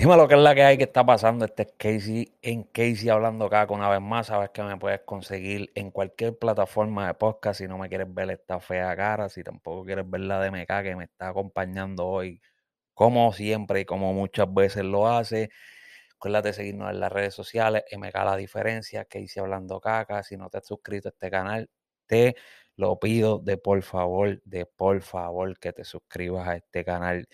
Dime 0.00 0.16
lo 0.16 0.26
que 0.26 0.34
es 0.34 0.40
la 0.40 0.54
que 0.54 0.62
hay 0.62 0.78
que 0.78 0.84
está 0.84 1.04
pasando. 1.04 1.44
Este 1.44 1.64
es 1.64 1.74
Casey 1.76 2.32
en 2.40 2.62
Casey 2.62 3.10
hablando 3.10 3.50
con 3.50 3.80
una 3.80 3.90
vez 3.90 4.00
más. 4.00 4.28
Sabes 4.28 4.48
que 4.48 4.62
me 4.62 4.78
puedes 4.78 5.00
conseguir 5.02 5.70
en 5.74 5.90
cualquier 5.90 6.38
plataforma 6.38 7.06
de 7.06 7.12
podcast. 7.12 7.58
Si 7.60 7.68
no 7.68 7.76
me 7.76 7.90
quieres 7.90 8.06
ver 8.14 8.30
esta 8.30 8.60
fea 8.60 8.96
cara, 8.96 9.28
si 9.28 9.44
tampoco 9.44 9.84
quieres 9.84 10.08
ver 10.08 10.22
la 10.22 10.40
de 10.40 10.50
MK 10.52 10.82
que 10.84 10.96
me 10.96 11.04
está 11.04 11.28
acompañando 11.28 12.06
hoy, 12.06 12.40
como 12.94 13.30
siempre 13.34 13.80
y 13.80 13.84
como 13.84 14.14
muchas 14.14 14.52
veces 14.54 14.84
lo 14.84 15.06
hace. 15.06 15.50
Acuérdate 16.14 16.48
de 16.48 16.54
seguirnos 16.54 16.90
en 16.90 17.00
las 17.00 17.12
redes 17.12 17.34
sociales. 17.34 17.84
MK 17.92 18.14
La 18.24 18.36
Diferencia, 18.36 19.04
Casey 19.04 19.42
Hablando 19.42 19.82
Caca. 19.82 20.22
Si 20.22 20.34
no 20.38 20.48
te 20.48 20.58
has 20.58 20.66
suscrito 20.66 21.08
a 21.08 21.10
este 21.10 21.30
canal, 21.30 21.68
te 22.06 22.36
lo 22.76 22.98
pido 22.98 23.38
de 23.38 23.58
por 23.58 23.82
favor, 23.82 24.40
de 24.44 24.64
por 24.64 25.02
favor 25.02 25.58
que 25.58 25.74
te 25.74 25.84
suscribas 25.84 26.48
a 26.48 26.56
este 26.56 26.86
canal 26.86 27.28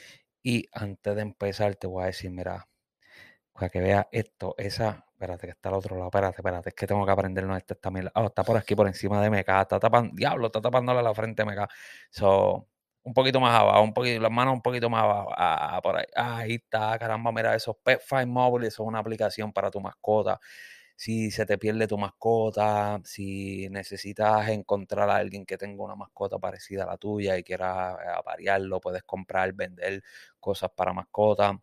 y 0.47 0.69
antes 0.73 1.17
de 1.17 1.23
empezar, 1.23 1.75
te 1.75 1.89
voy 1.89 2.05
a 2.05 2.07
decir, 2.07 2.31
mira, 2.31 2.69
para 3.53 3.69
que 3.69 3.81
veas 3.81 4.07
esto, 4.13 4.55
esa, 4.59 5.05
espérate, 5.09 5.49
que 5.49 5.51
está 5.55 5.71
al 5.71 5.75
otro 5.75 5.97
lado, 5.97 6.07
espérate, 6.07 6.37
espérate, 6.37 6.69
es 6.69 6.75
que 6.77 6.87
tengo 6.87 7.05
que 7.05 7.11
aprendernos 7.11 7.57
este 7.57 7.75
también. 7.75 8.09
Oh, 8.15 8.27
está 8.27 8.45
por 8.45 8.57
aquí, 8.57 8.77
por 8.77 8.87
encima 8.87 9.21
de 9.21 9.29
MK, 9.29 9.63
está 9.63 9.81
tapando, 9.81 10.13
diablo, 10.15 10.47
está 10.47 10.61
tapándole 10.61 11.03
la 11.03 11.13
frente 11.15 11.43
a. 11.43 11.69
So, 12.11 12.69
un 13.03 13.13
poquito 13.13 13.41
más 13.41 13.59
abajo, 13.59 13.83
un 13.83 13.93
poquito, 13.93 14.21
las 14.21 14.31
manos 14.31 14.55
un 14.55 14.63
poquito 14.63 14.89
más 14.89 15.03
abajo, 15.03 15.31
ah, 15.37 15.81
por 15.83 15.97
ahí, 15.99 16.07
ahí 16.15 16.55
está, 16.55 16.97
caramba, 16.97 17.33
mira, 17.33 17.53
esos 17.57 17.77
Pet 17.83 18.01
Find 18.01 18.29
Mobile, 18.29 18.69
es 18.69 18.79
una 18.79 19.01
aplicación 19.01 19.53
para 19.53 19.69
tu 19.69 19.81
mascota 19.81 20.39
si 20.97 21.31
se 21.31 21.45
te 21.45 21.59
pierde 21.59 21.87
tu 21.87 21.99
mascota, 21.99 23.01
si 23.05 23.69
necesitas 23.69 24.49
encontrar 24.49 25.11
a 25.11 25.17
alguien 25.17 25.45
que 25.45 25.59
tenga 25.59 25.85
una 25.85 25.95
mascota 25.95 26.39
parecida 26.39 26.85
a 26.85 26.87
la 26.87 26.97
tuya 26.97 27.37
y 27.37 27.45
quiera 27.45 27.93
eh, 28.03 28.09
aparearlo, 28.17 28.81
puedes 28.81 29.03
comprar, 29.03 29.53
vender 29.53 30.03
cosas 30.41 30.71
para 30.75 30.95
mascota. 30.95 31.61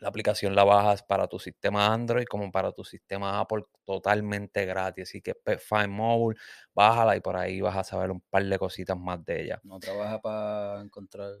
La 0.00 0.08
aplicación 0.08 0.54
la 0.54 0.64
bajas 0.64 1.02
para 1.02 1.26
tu 1.26 1.38
sistema 1.38 1.92
Android 1.92 2.26
como 2.26 2.52
para 2.52 2.70
tu 2.72 2.84
sistema 2.84 3.40
Apple 3.40 3.64
totalmente 3.84 4.64
gratis. 4.66 5.08
Así 5.08 5.22
que 5.22 5.34
Pet 5.34 5.60
Find 5.60 5.88
Mobile, 5.88 6.38
bájala 6.74 7.16
y 7.16 7.20
por 7.20 7.36
ahí 7.36 7.60
vas 7.60 7.76
a 7.76 7.84
saber 7.84 8.10
un 8.10 8.20
par 8.20 8.44
de 8.44 8.58
cositas 8.58 8.96
más 8.98 9.24
de 9.24 9.42
ella. 9.42 9.60
No 9.64 9.80
trabaja 9.80 10.20
para 10.20 10.82
encontrar 10.82 11.32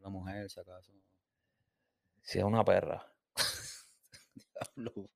la 0.00 0.10
mujer, 0.10 0.50
si 0.50 0.60
acaso. 0.60 0.92
Si 2.22 2.38
es 2.38 2.44
una 2.44 2.64
perra. 2.64 3.04
Diablo. 4.34 5.10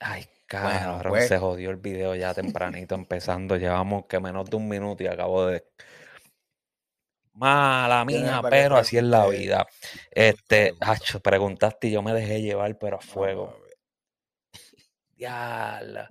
Ay, 0.00 0.26
Bueno, 0.62 1.00
pues. 1.08 1.28
se 1.28 1.38
jodió 1.38 1.70
el 1.70 1.76
video 1.76 2.14
ya 2.14 2.34
tempranito 2.34 2.94
empezando. 2.94 3.56
Llevamos 3.56 4.06
que 4.06 4.20
menos 4.20 4.48
de 4.48 4.56
un 4.56 4.68
minuto 4.68 5.02
y 5.02 5.06
acabo 5.06 5.46
de. 5.46 5.64
Mala 7.32 8.04
mía, 8.04 8.40
pero 8.48 8.76
así 8.76 8.96
es 8.96 9.02
la 9.02 9.26
vida. 9.26 9.66
Este, 10.10 10.70
fuego. 10.70 10.92
acho, 10.92 11.20
preguntaste 11.20 11.88
y 11.88 11.90
yo 11.92 12.02
me 12.02 12.12
dejé 12.12 12.40
llevar, 12.40 12.78
pero 12.78 12.98
a 12.98 13.00
fuego. 13.00 13.58
Diabla. 15.16 16.08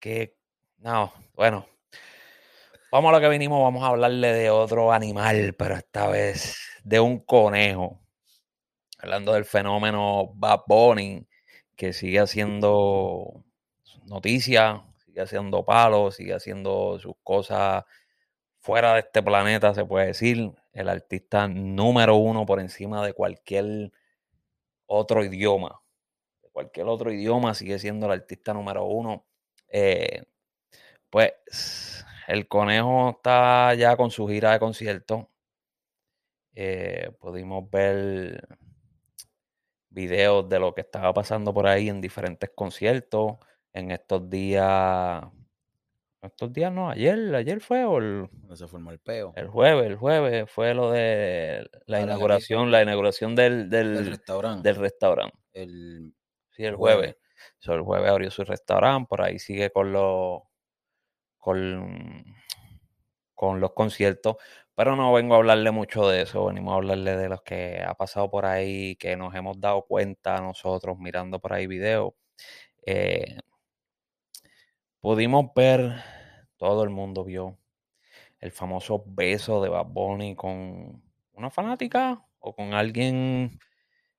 Que. 0.00 0.36
No, 0.78 1.12
bueno. 1.34 1.66
Vamos 2.90 3.08
a 3.08 3.12
lo 3.12 3.20
que 3.20 3.28
vinimos, 3.28 3.62
vamos 3.62 3.82
a 3.82 3.86
hablarle 3.86 4.32
de 4.34 4.50
otro 4.50 4.92
animal, 4.92 5.54
pero 5.54 5.76
esta 5.76 6.08
vez 6.08 6.58
de 6.84 7.00
un 7.00 7.20
conejo. 7.20 8.00
Hablando 8.98 9.32
del 9.32 9.44
fenómeno 9.44 10.30
Bad 10.34 10.60
Bunny, 10.66 11.26
que 11.82 11.92
sigue 11.92 12.20
haciendo 12.20 13.42
noticias, 14.04 14.80
sigue 15.04 15.20
haciendo 15.20 15.64
palos, 15.64 16.14
sigue 16.14 16.32
haciendo 16.32 17.00
sus 17.00 17.14
cosas 17.24 17.84
fuera 18.60 18.92
de 18.94 19.00
este 19.00 19.20
planeta, 19.20 19.74
se 19.74 19.84
puede 19.84 20.06
decir. 20.06 20.52
El 20.72 20.88
artista 20.88 21.48
número 21.48 22.14
uno 22.14 22.46
por 22.46 22.60
encima 22.60 23.04
de 23.04 23.14
cualquier 23.14 23.90
otro 24.86 25.24
idioma. 25.24 25.80
De 26.40 26.50
cualquier 26.50 26.86
otro 26.86 27.10
idioma 27.10 27.52
sigue 27.52 27.80
siendo 27.80 28.06
el 28.06 28.12
artista 28.12 28.54
número 28.54 28.84
uno. 28.84 29.26
Eh, 29.66 30.22
pues 31.10 32.04
el 32.28 32.46
conejo 32.46 33.10
está 33.10 33.74
ya 33.74 33.96
con 33.96 34.12
su 34.12 34.28
gira 34.28 34.52
de 34.52 34.60
conciertos. 34.60 35.26
Eh, 36.54 37.10
pudimos 37.18 37.68
ver 37.68 38.46
videos 39.92 40.48
de 40.48 40.58
lo 40.58 40.74
que 40.74 40.82
estaba 40.82 41.12
pasando 41.14 41.52
por 41.54 41.66
ahí 41.66 41.88
en 41.88 42.00
diferentes 42.00 42.50
conciertos. 42.54 43.36
En 43.72 43.90
estos 43.90 44.28
días, 44.30 45.24
estos 46.22 46.52
días 46.52 46.72
no, 46.72 46.90
ayer, 46.90 47.34
ayer 47.34 47.60
fue 47.60 47.84
o 47.84 47.98
el, 47.98 48.28
No 48.48 48.54
se 48.56 48.66
formó 48.68 48.90
el 48.90 49.00
peo. 49.00 49.32
el 49.34 49.48
jueves, 49.48 49.86
el 49.86 49.96
jueves 49.96 50.50
fue 50.50 50.74
lo 50.74 50.90
de 50.90 51.68
la 51.86 51.98
Ahora, 51.98 52.04
inauguración, 52.04 52.70
la 52.70 52.82
inauguración 52.82 53.34
del, 53.34 53.68
del, 53.70 53.96
El 53.96 54.06
restaurante. 54.06 54.68
del 54.68 54.76
restaurante. 54.76 55.38
El, 55.52 56.14
Sí, 56.50 56.64
el 56.64 56.76
Jueves. 56.76 57.14
jueves. 57.14 57.16
So, 57.58 57.74
el 57.74 57.82
jueves 57.82 58.10
abrió 58.10 58.30
su 58.30 58.44
restaurante, 58.44 59.06
por 59.08 59.22
ahí 59.22 59.38
sigue 59.38 59.70
con 59.70 59.92
los 59.92 60.42
con, 61.38 62.24
con 63.34 63.60
los 63.60 63.72
conciertos. 63.72 64.36
Pero 64.74 64.96
no 64.96 65.12
vengo 65.12 65.34
a 65.34 65.38
hablarle 65.38 65.70
mucho 65.70 66.08
de 66.08 66.22
eso, 66.22 66.46
venimos 66.46 66.72
a 66.72 66.76
hablarle 66.76 67.16
de 67.16 67.28
los 67.28 67.42
que 67.42 67.82
ha 67.86 67.94
pasado 67.94 68.30
por 68.30 68.46
ahí, 68.46 68.96
que 68.96 69.16
nos 69.16 69.34
hemos 69.34 69.60
dado 69.60 69.82
cuenta 69.86 70.40
nosotros 70.40 70.98
mirando 70.98 71.40
por 71.40 71.52
ahí 71.52 71.66
videos. 71.66 72.14
Eh, 72.86 73.38
pudimos 75.00 75.52
ver, 75.54 75.92
todo 76.56 76.84
el 76.84 76.90
mundo 76.90 77.24
vio 77.24 77.58
el 78.40 78.52
famoso 78.52 79.04
beso 79.06 79.62
de 79.62 79.68
Bad 79.70 79.86
Bunny 79.86 80.36
con 80.36 81.02
una 81.34 81.50
fanática 81.50 82.24
o 82.40 82.54
con 82.54 82.74
alguien 82.74 83.58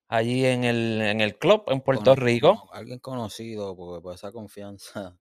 allí 0.08 0.46
en 0.46 0.64
el, 0.64 1.02
en 1.02 1.22
el 1.22 1.38
club 1.38 1.64
en 1.68 1.82
Puerto 1.82 2.16
cono- 2.16 2.26
Rico, 2.26 2.70
alguien 2.74 3.00
conocido, 3.00 3.76
porque 3.76 4.02
por 4.02 4.16
esa 4.16 4.32
confianza. 4.32 5.18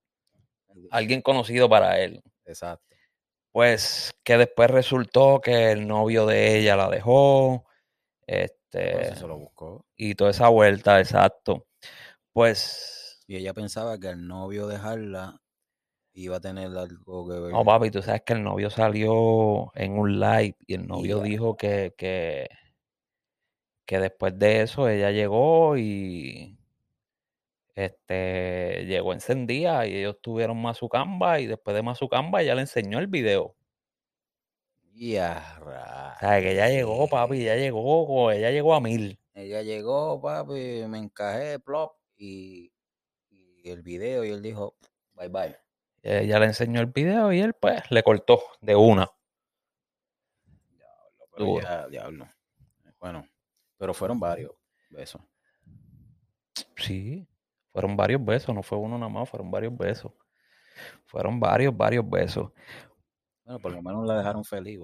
alguien 0.91 1.21
conocido 1.21 1.69
para 1.69 1.99
él. 1.99 2.21
Exacto. 2.45 2.92
Pues 3.53 4.15
que 4.23 4.35
después 4.35 4.71
resultó 4.71 5.39
que 5.39 5.71
el 5.71 5.87
novio 5.87 6.25
de 6.25 6.57
ella 6.57 6.75
la 6.75 6.89
dejó, 6.89 7.65
este, 8.25 9.03
eso 9.03 9.15
se 9.15 9.27
lo 9.27 9.37
buscó. 9.37 9.85
y 9.95 10.15
toda 10.15 10.31
esa 10.31 10.49
vuelta, 10.49 10.99
exacto. 10.99 11.67
Pues, 12.33 13.23
Y 13.27 13.35
ella 13.35 13.53
pensaba 13.53 13.99
que 13.99 14.09
el 14.09 14.27
novio 14.27 14.65
dejarla 14.65 15.39
iba 16.13 16.37
a 16.37 16.39
tener 16.39 16.75
algo 16.75 17.29
que 17.29 17.39
ver. 17.39 17.51
no, 17.51 17.63
papi, 17.63 17.91
tú 17.91 18.01
sabes 18.01 18.23
que 18.25 18.33
el 18.33 18.43
novio 18.43 18.71
salió 18.71 19.71
en 19.75 19.99
un 19.99 20.19
live 20.19 20.55
y 20.65 20.73
el 20.73 20.87
novio 20.87 21.19
dijo 21.19 21.55
que, 21.55 21.93
que, 21.95 22.49
que 23.85 23.99
después 23.99 24.37
de 24.39 24.63
eso 24.63 24.89
ella 24.89 25.11
llegó 25.11 25.77
y 25.77 26.57
este 27.75 28.85
llegó 28.85 29.13
encendida 29.13 29.87
y 29.87 29.95
ellos 29.95 30.17
tuvieron 30.21 30.61
Mazucamba 30.61 31.39
y 31.39 31.47
después 31.47 31.75
de 31.75 31.81
Mazucamba 31.81 32.41
ella 32.41 32.55
le 32.55 32.61
enseñó 32.61 32.99
el 32.99 33.07
video. 33.07 33.55
Y 34.93 35.17
a 35.17 35.57
O 36.15 36.19
sea, 36.19 36.39
que 36.39 36.51
ella 36.51 36.69
llegó, 36.69 37.07
papi, 37.07 37.41
ella 37.41 37.55
llegó, 37.55 38.31
ella 38.31 38.51
llegó 38.51 38.75
a 38.75 38.79
mil. 38.79 39.19
Ella 39.33 39.63
llegó, 39.63 40.21
papi, 40.21 40.83
me 40.87 40.99
encajé, 40.99 41.59
plop, 41.59 41.95
y, 42.15 42.71
y 43.31 43.69
el 43.69 43.81
video, 43.81 44.23
y 44.23 44.29
él 44.29 44.41
dijo, 44.43 44.75
bye 45.15 45.29
bye. 45.29 45.57
Ella 46.03 46.37
le 46.39 46.45
enseñó 46.47 46.81
el 46.81 46.87
video 46.87 47.31
y 47.31 47.39
él 47.39 47.53
pues 47.53 47.89
le 47.89 48.03
cortó 48.03 48.43
de 48.61 48.75
una. 48.75 49.09
Pero 51.31 51.45
Duro. 51.45 51.61
ya, 51.63 51.87
diablo. 51.87 52.27
Bueno, 52.99 53.27
pero 53.77 53.93
fueron 53.93 54.19
varios 54.19 54.51
besos. 54.89 55.21
Sí, 56.77 57.27
fueron 57.73 57.97
varios 57.97 58.23
besos, 58.23 58.55
no 58.55 58.63
fue 58.63 58.77
uno 58.77 58.97
nada 58.97 59.09
más, 59.11 59.27
fueron 59.29 59.51
varios 59.51 59.75
besos. 59.75 60.11
Fueron 61.05 61.39
varios, 61.39 61.75
varios 61.75 62.09
besos. 62.09 62.51
Bueno, 63.45 63.59
por 63.59 63.71
lo 63.73 63.81
menos 63.81 64.05
la 64.05 64.17
dejaron 64.17 64.45
feliz. 64.45 64.79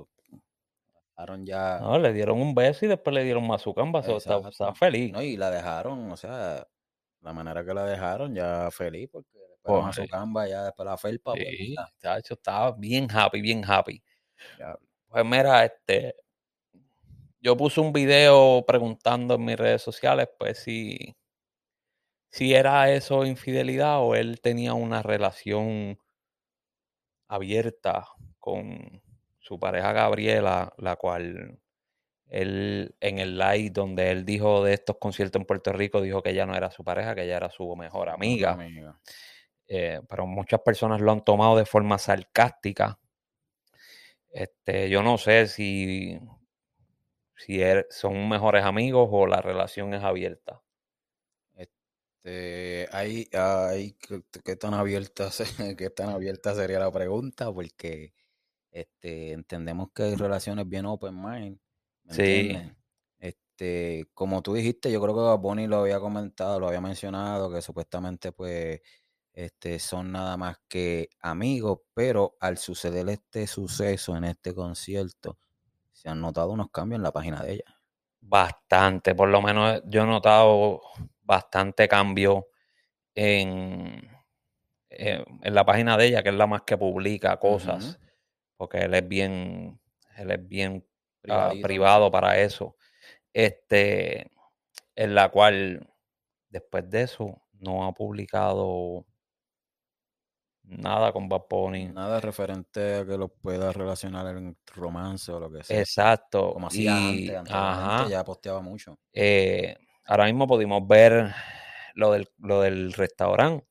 dejaron 1.16 1.46
ya. 1.46 1.80
No, 1.80 1.98
le 2.00 2.14
dieron 2.14 2.42
un 2.42 2.54
beso 2.56 2.86
y 2.86 2.90
después 2.90 3.14
le 3.14 3.24
dieron 3.24 3.46
mazucamba, 3.48 4.02
so, 4.04 4.18
estaba, 4.18 4.50
estaba 4.50 4.76
feliz. 4.76 5.12
No, 5.14 5.22
y 5.22 5.38
la 5.38 5.50
dejaron, 5.52 6.12
o 6.12 6.18
sea, 6.18 6.68
la 7.22 7.34
manera 7.34 7.64
que 7.66 7.74
la 7.74 7.86
dejaron 7.86 8.34
ya 8.36 8.70
feliz, 8.72 9.10
porque 9.12 9.30
después 9.38 9.60
Pues, 9.62 9.78
de 9.78 9.84
Mazucamba, 10.04 10.48
ya 10.48 10.64
después 10.66 10.86
la 10.86 10.98
felpa, 10.98 11.34
pues, 11.34 11.46
Sí, 11.58 11.76
ya, 11.76 11.88
chacho, 12.00 12.34
estaba 12.36 12.72
bien 12.72 13.08
happy, 13.12 13.42
bien 13.42 13.64
happy. 13.66 14.02
ya. 14.58 14.78
Pues 15.10 15.26
mira, 15.26 15.66
este, 15.66 16.16
yo 17.42 17.56
puse 17.58 17.80
un 17.82 17.92
video 17.94 18.64
preguntando 18.66 19.36
en 19.36 19.46
mis 19.46 19.58
redes 19.58 19.82
sociales, 19.82 20.30
pues 20.38 20.60
si, 20.60 21.16
si 22.32 22.54
era 22.54 22.92
eso 22.92 23.26
infidelidad 23.26 24.00
o 24.02 24.16
él 24.16 24.42
tenía 24.42 24.74
una 24.74 25.02
relación 25.04 26.00
abierta 27.28 28.08
con 28.40 29.02
su 29.40 29.60
pareja 29.60 29.94
Gabriela, 29.94 30.74
la 30.78 30.96
cual 30.96 31.60
él 32.28 32.96
en 33.00 33.20
el 33.20 33.38
live 33.38 33.72
donde 33.72 34.12
él 34.12 34.26
dijo 34.26 34.64
de 34.64 34.74
estos 34.74 34.98
conciertos 35.00 35.42
en 35.42 35.46
Puerto 35.48 35.74
Rico, 35.74 36.02
dijo 36.02 36.22
que 36.24 36.32
ella 36.32 36.46
no 36.46 36.56
era 36.56 36.72
su 36.72 36.84
pareja, 36.84 37.16
que 37.16 37.24
ella 37.24 37.38
era 37.38 37.50
su 37.50 37.76
mejor 37.76 38.10
amiga. 38.10 38.54
amiga. 38.54 39.00
eh, 39.68 40.02
pero 40.10 40.28
muchas 40.28 40.62
personas 40.62 41.02
lo 41.02 41.12
han 41.12 41.24
tomado 41.24 41.58
de 41.58 41.66
forma 41.66 41.98
sarcástica. 41.98 43.00
Este, 44.32 44.90
yo 44.90 45.04
no 45.04 45.18
sé 45.18 45.48
si, 45.48 46.20
si 47.36 47.60
er- 47.60 47.88
son 47.90 48.30
mejores 48.30 48.64
amigos 48.64 49.10
o 49.12 49.26
la 49.26 49.42
relación 49.42 49.96
es 49.96 50.04
abierta. 50.04 50.62
Este, 52.24 52.88
ahí, 52.92 53.30
ahí, 53.34 53.94
¿qué, 53.94 54.24
qué 54.44 54.56
tan 54.56 54.74
abierta, 54.74 55.30
qué 55.78 55.90
tan 55.90 56.10
abierta 56.10 56.54
sería 56.56 56.80
la 56.80 56.92
pregunta? 56.92 57.52
Porque 57.54 58.14
este, 58.72 59.34
entendemos 59.34 59.90
que 59.94 60.04
hay 60.04 60.16
relaciones 60.16 60.68
bien 60.70 60.86
open 60.86 61.16
mind, 61.22 61.60
¿me 62.04 62.16
Sí. 62.16 62.16
entiendes? 62.16 62.74
Este, 63.20 64.10
como 64.14 64.42
tú 64.42 64.54
dijiste, 64.56 64.92
yo 64.92 65.02
creo 65.02 65.16
que 65.16 65.42
Bunny 65.42 65.68
lo 65.68 65.78
había 65.80 66.00
comentado, 66.00 66.60
lo 66.60 66.68
había 66.68 66.82
mencionado, 66.82 67.52
que 67.54 67.62
supuestamente 67.62 68.32
pues 68.34 68.82
este, 69.34 69.80
son 69.80 70.12
nada 70.12 70.38
más 70.38 70.58
que 70.70 71.10
amigos, 71.22 71.80
pero 71.94 72.38
al 72.42 72.58
suceder 72.58 73.10
este 73.10 73.48
suceso 73.48 74.16
en 74.18 74.26
este 74.26 74.54
concierto, 74.56 75.40
se 75.94 76.10
han 76.10 76.22
notado 76.22 76.52
unos 76.52 76.70
cambios 76.72 77.00
en 77.00 77.04
la 77.04 77.14
página 77.14 77.44
de 77.44 77.54
ella. 77.56 77.82
Bastante, 78.22 79.16
por 79.16 79.30
lo 79.30 79.42
menos 79.42 79.82
yo 79.86 80.04
he 80.04 80.06
notado 80.06 80.82
bastante 81.30 81.88
cambio 81.88 82.48
en, 83.16 84.10
en, 84.90 85.26
en 85.44 85.54
la 85.56 85.64
página 85.66 85.96
de 85.98 86.08
ella, 86.08 86.24
que 86.24 86.30
es 86.30 86.36
la 86.36 86.48
más 86.48 86.64
que 86.64 86.78
publica 86.78 87.38
cosas, 87.38 88.00
porque 88.58 88.80
él 88.80 88.94
es 88.96 89.08
bien, 89.08 89.80
él 90.18 90.32
es 90.32 90.48
bien 90.48 90.86
Privadito. 91.22 91.68
privado 91.68 92.12
para 92.12 92.40
eso. 92.40 92.76
Este, 93.34 94.32
en 94.96 95.16
la 95.16 95.30
cual 95.30 95.88
después 96.50 96.90
de 96.90 97.04
eso 97.04 97.42
no 97.54 97.86
ha 97.86 97.94
publicado 97.94 99.06
nada 100.64 101.12
con 101.12 101.28
Bad 101.30 101.44
Bunny. 101.50 101.88
Nada 101.88 102.20
referente 102.20 102.96
a 102.98 103.06
que 103.06 103.18
lo 103.18 103.28
pueda 103.28 103.72
relacionar 103.72 104.36
en 104.38 104.58
romance 104.76 105.32
o 105.32 105.40
lo 105.40 105.52
que 105.52 105.64
sea. 105.64 105.80
Exacto. 105.80 106.54
Como 106.54 106.68
hacía 106.68 106.96
Y, 106.96 107.30
antes, 107.30 107.52
ajá, 107.52 108.10
ya 108.10 108.24
posteaba 108.24 108.62
mucho. 108.62 108.98
eh, 109.14 109.76
ahora 110.10 110.26
mismo 110.26 110.48
pudimos 110.48 110.88
ver 110.88 111.32
lo 111.94 112.12
del, 112.12 112.28
lo 112.40 112.62
del 112.62 112.94
restaurante, 112.94 113.68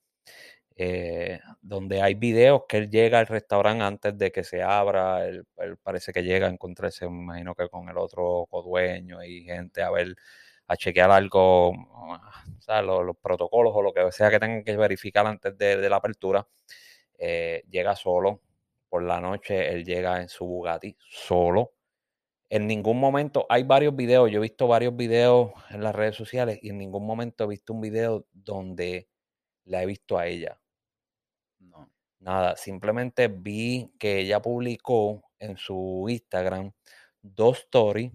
eh, 0.77 1.41
donde 1.61 2.03
hay 2.03 2.15
videos 2.15 2.63
que 2.69 2.79
él 2.79 2.91
llega 2.91 3.19
al 3.19 3.27
restaurante 3.27 3.85
antes 3.85 4.19
de 4.19 4.31
que 4.33 4.45
se 4.45 4.63
abra. 4.63 5.27
Él, 5.27 5.47
parece 5.83 6.13
que 6.13 6.23
llega 6.23 6.47
a 6.47 6.51
encontrarse, 6.51 7.09
me 7.09 7.23
imagino 7.23 7.55
que 7.55 7.69
con 7.69 7.89
el 7.89 7.99
otro 7.99 8.47
codueño 8.51 9.23
y 9.25 9.43
gente 9.45 9.83
a 9.83 9.91
ver, 9.91 10.15
a 10.69 10.77
chequear 10.77 11.11
algo, 11.11 11.73
los 13.05 13.17
protocolos 13.21 13.73
o 13.75 13.83
lo 13.83 13.93
que 13.93 14.11
sea 14.13 14.31
que 14.31 14.39
tengan 14.41 14.63
que 14.65 14.77
verificar 14.77 15.27
antes 15.27 15.59
de, 15.59 15.77
de 15.79 15.91
la 15.91 15.97
apertura. 15.97 16.47
Eh, 17.19 17.65
llega 17.69 17.97
solo. 17.97 18.43
Por 18.89 19.03
la 19.03 19.21
noche 19.21 19.69
él 19.71 19.85
llega 19.85 20.21
en 20.23 20.29
su 20.29 20.47
Bugatti 20.47 20.97
solo. 20.99 21.73
En 22.51 22.67
ningún 22.67 22.99
momento, 22.99 23.47
hay 23.49 23.63
varios 23.63 23.95
videos, 23.95 24.31
yo 24.31 24.39
he 24.39 24.43
visto 24.43 24.67
varios 24.69 24.97
videos 24.97 25.53
en 25.71 25.83
las 25.83 25.95
redes 25.95 26.17
sociales 26.17 26.59
y 26.63 26.71
en 26.71 26.79
ningún 26.79 27.07
momento 27.07 27.45
he 27.45 27.49
visto 27.49 27.73
un 27.75 27.81
video 27.81 28.27
donde 28.33 29.09
la 29.65 29.83
he 29.83 29.87
visto 29.87 30.19
a 30.19 30.27
ella. 30.27 30.61
No. 31.61 31.91
Nada, 32.21 32.57
simplemente 32.57 33.29
vi 33.29 33.93
que 33.99 34.21
ella 34.21 34.41
publicó 34.43 35.23
en 35.39 35.57
su 35.57 36.07
Instagram 36.09 36.73
dos 37.23 37.59
stories, 37.61 38.13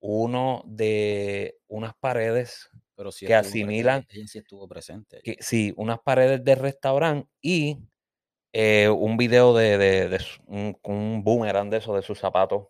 uno 0.00 0.62
de 0.66 1.58
unas 1.68 1.94
paredes 1.94 2.70
Pero 2.94 3.10
sí 3.12 3.26
que 3.26 3.32
estuvo 3.32 3.50
presente, 3.50 3.58
asimilan, 3.58 4.06
ella 4.08 4.26
sí 4.28 4.38
estuvo 4.38 4.68
presente. 4.68 5.20
que, 5.22 5.36
sí, 5.40 5.72
unas 5.76 6.00
paredes 6.00 6.44
de 6.44 6.54
restaurante 6.54 7.28
y 7.40 7.78
eh, 8.52 8.88
un 8.88 9.16
video 9.16 9.54
de, 9.54 9.78
de, 9.78 10.08
de 10.08 10.18
su- 10.20 10.42
un, 10.46 10.78
un 10.84 11.24
boomerang 11.24 11.70
de 11.70 11.78
eso, 11.78 11.94
de 11.96 12.02
sus 12.02 12.18
zapatos, 12.18 12.68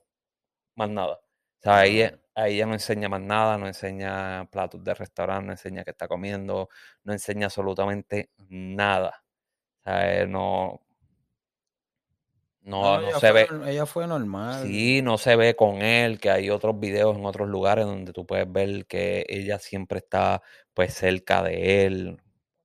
más 0.77 0.91
nada. 0.91 1.15
O 1.61 1.63
sea, 1.63 1.79
ahí, 1.81 2.03
Ah. 2.03 2.19
ahí 2.35 2.57
ella 2.57 2.67
no 2.67 2.75
enseña 2.75 3.09
más 3.09 3.21
nada, 3.21 3.59
no 3.59 3.67
enseña 3.67 4.47
platos 4.51 4.83
de 4.85 4.95
restaurante, 4.95 5.47
no 5.47 5.53
enseña 5.53 5.85
que 5.85 5.91
está 5.93 6.09
comiendo, 6.09 6.69
no 7.05 7.13
enseña 7.13 7.47
absolutamente 7.47 8.31
nada. 8.49 9.25
O 9.81 9.85
sea, 9.85 10.23
eh, 10.23 10.27
no, 10.29 10.83
no, 12.63 13.01
no 13.01 13.01
ella, 13.01 13.19
se 13.19 13.33
fue, 13.33 13.33
ve, 13.33 13.71
ella 13.73 13.87
fue 13.87 14.07
normal. 14.07 14.63
sí, 14.63 15.03
no 15.03 15.19
se 15.19 15.37
ve 15.37 15.57
con 15.57 15.83
él, 15.83 16.21
que 16.21 16.31
hay 16.31 16.51
otros 16.51 16.79
videos 16.79 17.17
en 17.17 17.25
otros 17.27 17.49
lugares 17.49 17.87
donde 17.87 18.13
tú 18.13 18.27
puedes 18.27 18.51
ver 18.51 18.87
que 18.87 19.27
ella 19.29 19.59
siempre 19.59 19.99
está 19.99 20.43
pues 20.75 20.95
cerca 20.95 21.43
de 21.43 21.87
él. 21.87 22.22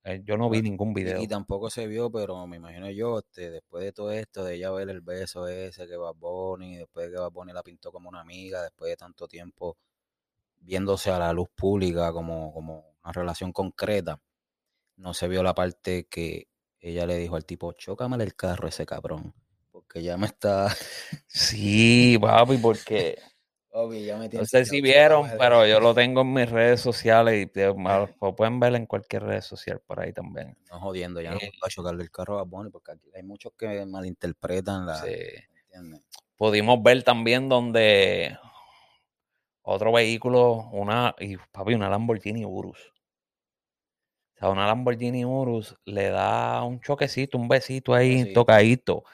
Eh, 0.08 0.22
Yo 0.24 0.38
no 0.38 0.48
vi 0.48 0.62
ningún 0.62 0.94
video. 0.94 1.20
y 1.20 1.28
tampoco 1.28 1.68
se 1.68 1.86
vio, 1.86 2.10
pero 2.10 2.46
me 2.46 2.56
imagino 2.56 2.90
yo, 2.90 3.18
este, 3.18 3.50
después 3.50 3.84
de 3.84 3.92
todo 3.92 4.10
esto, 4.10 4.42
de 4.42 4.54
ella 4.54 4.70
ver 4.70 4.88
el 4.88 5.02
beso 5.02 5.46
ese 5.46 5.86
que 5.86 5.96
Bad 5.96 6.14
Bunny, 6.14 6.76
después 6.78 7.06
de 7.06 7.12
que 7.12 7.20
Bad 7.20 7.30
Bunny 7.30 7.52
la 7.52 7.62
pintó 7.62 7.92
como 7.92 8.08
una 8.08 8.20
amiga, 8.20 8.62
después 8.62 8.90
de 8.90 8.96
tanto 8.96 9.28
tiempo 9.28 9.76
viéndose 10.60 11.10
a 11.10 11.18
la 11.18 11.32
luz 11.32 11.48
pública 11.54 12.10
como, 12.12 12.52
como 12.54 12.94
una 13.04 13.12
relación 13.12 13.52
concreta, 13.52 14.18
no 14.96 15.12
se 15.12 15.28
vio 15.28 15.42
la 15.42 15.54
parte 15.54 16.06
que 16.06 16.48
ella 16.80 17.06
le 17.06 17.16
dijo 17.16 17.36
al 17.36 17.44
tipo, 17.44 17.72
chócamele 17.72 18.24
el 18.24 18.34
carro 18.34 18.68
ese 18.68 18.86
cabrón, 18.86 19.34
porque 19.70 20.02
ya 20.02 20.16
me 20.16 20.26
está... 20.26 20.74
Sí, 21.26 22.16
papi, 22.18 22.56
porque 22.58 23.18
Obvio, 23.70 24.00
ya 24.00 24.16
me 24.16 24.28
no 24.28 24.46
sé 24.46 24.64
si 24.64 24.80
vieron, 24.80 25.30
pero 25.38 25.66
yo 25.66 25.78
lo 25.78 25.94
tengo 25.94 26.22
en 26.22 26.32
mis 26.32 26.50
redes 26.50 26.80
sociales 26.80 27.48
y 27.54 27.58
lo 28.20 28.34
pueden 28.36 28.60
ver 28.60 28.74
en 28.74 28.86
cualquier 28.86 29.24
red 29.24 29.42
social 29.42 29.80
por 29.86 30.00
ahí 30.00 30.12
también. 30.12 30.56
No 30.70 30.80
jodiendo, 30.80 31.20
ya 31.20 31.32
no 31.32 31.36
Eh, 31.36 31.50
va 31.62 31.66
a 31.66 31.70
chocarle 31.70 32.02
el 32.02 32.10
carro 32.10 32.38
a 32.38 32.44
Bunny, 32.44 32.70
porque 32.70 32.92
aquí 32.92 33.10
hay 33.14 33.22
muchos 33.22 33.52
que 33.58 33.84
malinterpretan 33.84 34.86
la... 34.86 35.04
Pudimos 36.36 36.82
ver 36.82 37.02
también 37.02 37.48
donde 37.48 38.38
otro 39.62 39.92
vehículo, 39.92 40.70
una, 40.72 41.14
y 41.18 41.36
papi, 41.36 41.74
una 41.74 41.90
Lamborghini 41.90 42.44
Urus. 42.44 42.92
O 44.34 44.38
sea, 44.38 44.48
una 44.48 44.66
Lamborghini 44.66 45.24
Urus 45.24 45.76
le 45.84 46.08
da 46.08 46.62
un 46.62 46.80
choquecito, 46.80 47.36
un 47.36 47.48
besito 47.48 47.92
ahí, 47.92 48.32
tocadito, 48.32 49.04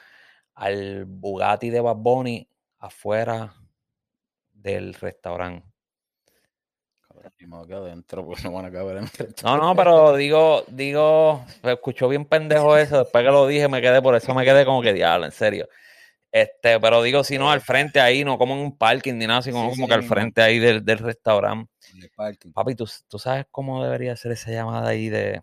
al 0.53 1.05
Bugatti 1.05 1.69
de 1.69 1.81
Bad 1.81 1.97
Bunny 1.97 2.47
afuera 2.77 3.53
del 4.65 4.93
restaurante. 4.95 5.65
Adentro, 7.71 8.25
pues 8.25 8.43
no 8.43 8.51
van 8.51 8.65
a 8.65 8.71
caber 8.71 8.97
en 8.97 9.03
el 9.03 9.35
No, 9.43 9.75
pero 9.75 10.15
digo, 10.15 10.63
digo, 10.67 11.45
se 11.61 11.71
escuchó 11.73 12.07
bien 12.09 12.25
pendejo 12.25 12.77
eso. 12.77 12.99
Después 12.99 13.23
que 13.23 13.31
lo 13.31 13.47
dije, 13.47 13.67
me 13.67 13.81
quedé, 13.81 14.01
por 14.01 14.15
eso 14.15 14.33
me 14.33 14.43
quedé 14.43 14.65
como 14.65 14.81
que 14.81 14.93
diablo, 14.93 15.25
en 15.25 15.31
serio. 15.31 15.67
Este, 16.31 16.79
pero 16.81 17.01
digo, 17.01 17.23
si 17.23 17.37
no, 17.37 17.49
al 17.49 17.61
frente 17.61 18.01
ahí, 18.01 18.25
no 18.25 18.37
como 18.37 18.55
en 18.55 18.59
un 18.59 18.77
parking 18.77 19.13
ni 19.13 19.25
nada, 19.25 19.41
sino 19.41 19.57
Sí, 19.57 19.69
como 19.69 19.75
sí, 19.75 19.87
que 19.87 19.93
al 19.93 20.03
frente 20.03 20.41
ahí 20.41 20.59
del, 20.59 20.83
del 20.83 20.97
restaurante. 20.97 21.71
Papi, 22.53 22.75
¿tú, 22.75 22.85
tú 23.07 23.17
sabes 23.17 23.45
cómo 23.49 23.83
debería 23.83 24.15
ser 24.17 24.33
esa 24.33 24.51
llamada 24.51 24.89
ahí 24.89 25.07
de 25.09 25.41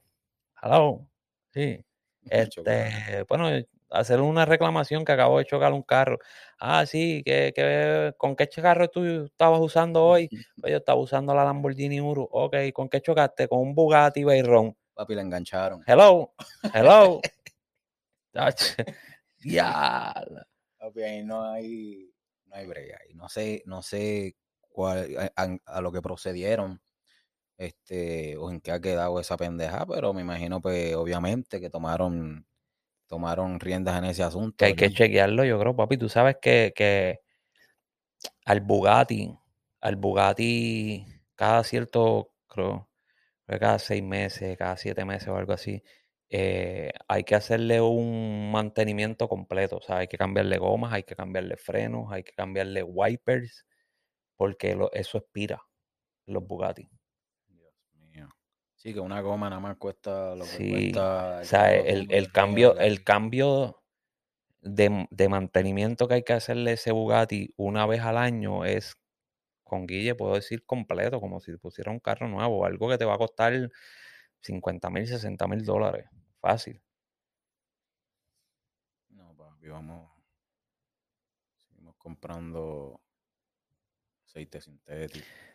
hello? 0.63 1.09
Sí. 1.53 1.85
Este, 2.25 3.25
bueno, 3.29 3.49
hacer 3.93 4.21
una 4.21 4.45
reclamación 4.45 5.05
que 5.05 5.13
acabo 5.13 5.39
de 5.39 5.45
chocar 5.45 5.73
un 5.73 5.83
carro. 5.83 6.19
Ah, 6.59 6.85
sí, 6.87 7.23
¿qué, 7.25 7.53
qué, 7.55 8.13
¿con 8.19 8.35
qué 8.37 8.49
carro 8.49 8.89
tú 8.89 9.25
estabas 9.27 9.61
usando 9.61 10.05
hoy? 10.05 10.29
Pues 10.61 10.71
yo 10.73 10.79
estaba 10.79 10.99
usando 11.01 11.35
la 11.35 11.45
Lamborghini 11.45 12.01
Uru. 12.01 12.29
Ok, 12.31 12.57
¿con 12.73 12.89
qué 12.89 13.01
chocaste? 13.01 13.49
Con 13.49 13.61
un 13.61 13.75
Bugatti 13.75 14.25
Veyron. 14.25 14.77
Papi, 14.95 15.15
la 15.15 15.23
engancharon. 15.23 15.83
Hello, 15.87 16.35
hello. 16.75 17.21
Diablo. 19.41 20.43
Papi, 20.79 21.03
ahí 21.03 21.23
no 21.25 21.45
hay, 21.45 22.11
no 22.47 22.57
hay 22.57 22.67
brega. 22.67 22.99
Y 23.09 23.15
no 23.15 23.29
sé, 23.29 23.63
no 23.67 23.83
sé 23.83 24.37
cuál, 24.69 25.17
a, 25.37 25.43
a- 25.43 25.59
a 25.77 25.81
lo 25.81 25.93
que 25.93 26.01
procedieron, 26.03 26.81
este, 27.59 28.37
o 28.37 28.51
en 28.51 28.61
qué 28.61 28.73
ha 28.73 28.81
quedado 28.81 29.21
esa 29.21 29.37
pendeja, 29.37 29.87
pero 29.87 30.13
me 30.13 30.23
imagino, 30.23 30.61
pues, 30.61 30.95
obviamente, 30.95 31.61
que 31.61 31.71
tomaron, 31.71 32.47
tomaron 33.13 33.61
riendas 33.61 33.99
en 33.99 34.07
ese 34.07 34.23
asunto. 34.23 34.57
Que 34.59 34.65
hay 34.67 34.75
que 34.75 34.91
chequearlo, 34.91 35.45
yo 35.45 35.61
creo, 35.61 35.77
papi. 35.77 35.99
Tú 35.99 36.09
sabes 36.09 36.37
que, 36.41 36.73
que 36.75 37.21
al 38.45 38.61
Bugatti, 38.61 39.37
al 39.81 39.97
Bugatti, 39.97 41.07
cada 41.35 41.65
cierto, 41.65 42.35
creo, 42.47 42.89
creo 43.47 43.59
que 43.59 43.61
cada 43.61 43.79
seis 43.79 44.03
meses, 44.03 44.57
cada 44.59 44.77
siete 44.77 45.05
meses 45.05 45.29
o 45.29 45.37
algo 45.37 45.53
así, 45.53 45.83
eh, 46.31 46.93
hay 47.09 47.25
que 47.25 47.35
hacerle 47.35 47.81
un 47.81 48.51
mantenimiento 48.53 49.29
completo. 49.29 49.79
O 49.79 49.83
sea, 49.83 49.99
hay 49.99 50.09
que 50.09 50.19
cambiarle 50.19 50.59
gomas, 50.59 50.93
hay 50.93 51.05
que 51.05 51.17
cambiarle 51.17 51.57
frenos, 51.57 52.13
hay 52.13 52.25
que 52.25 52.33
cambiarle 52.33 52.83
wipers, 52.83 53.67
porque 54.37 54.75
lo- 54.77 54.93
eso 54.93 55.19
expira 55.19 55.63
los 56.27 56.47
Bugatti. 56.47 56.91
Sí, 58.83 58.93
que 58.93 58.99
una 58.99 59.21
goma 59.21 59.49
nada 59.49 59.61
más 59.61 59.77
cuesta 59.77 60.35
lo 60.35 60.45
que 60.45 60.51
Sí, 60.51 60.71
cuesta 60.73 61.41
o 61.41 61.45
sea, 61.45 61.73
el, 61.73 62.11
el 62.11 62.33
cambio, 62.33 62.77
el 62.79 63.05
cambio 63.05 63.81
de, 64.61 65.07
de 65.09 65.29
mantenimiento 65.29 66.09
que 66.09 66.15
hay 66.15 66.25
que 66.25 66.33
hacerle 66.33 66.73
a 66.73 66.75
ese 66.75 66.91
Bugatti 66.91 67.55
una 67.57 67.87
vez 67.87 68.01
al 68.01 68.17
año 68.17 68.65
es, 68.65 68.97
con 69.63 69.87
Guille, 69.87 70.17
puedo 70.17 70.35
decir 70.35 70.67
completo, 70.67 71.21
como 71.21 71.39
si 71.39 71.57
pusiera 71.59 71.93
un 71.93 72.01
carro 72.01 72.27
nuevo, 72.27 72.65
algo 72.65 72.89
que 72.89 72.99
te 72.99 73.05
va 73.05 73.15
a 73.15 73.19
costar 73.19 73.71
50 74.41 74.91
mil, 74.91 75.07
60 75.07 75.47
mil 75.47 75.65
dólares. 75.65 76.07
Fácil. 76.41 76.83
No, 79.11 79.33
papi, 79.37 79.69
vamos. 79.69 80.11
Seguimos 81.69 81.95
comprando 81.99 83.01
aceite 84.27 84.61
sintético. 84.61 85.52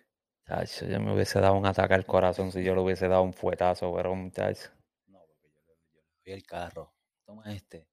Chacho, 0.47 0.85
yo 0.85 0.99
me 1.01 1.13
hubiese 1.13 1.41
dado 1.41 1.55
un 1.55 1.65
ataque 1.65 1.93
al 1.93 2.05
corazón 2.05 2.51
si 2.53 2.63
yo 2.63 2.73
le 2.73 2.81
hubiese 2.81 3.07
dado 3.09 3.21
un 3.23 3.33
fuetazo, 3.33 3.93
pero 3.93 4.15
muchacho. 4.15 4.69
No, 5.07 5.19
porque 5.19 5.49
yo, 5.53 5.59
le- 5.65 6.03
doy 6.23 6.33
el 6.33 6.45
carro. 6.45 6.93
Toma 7.25 7.53
este. 7.53 7.85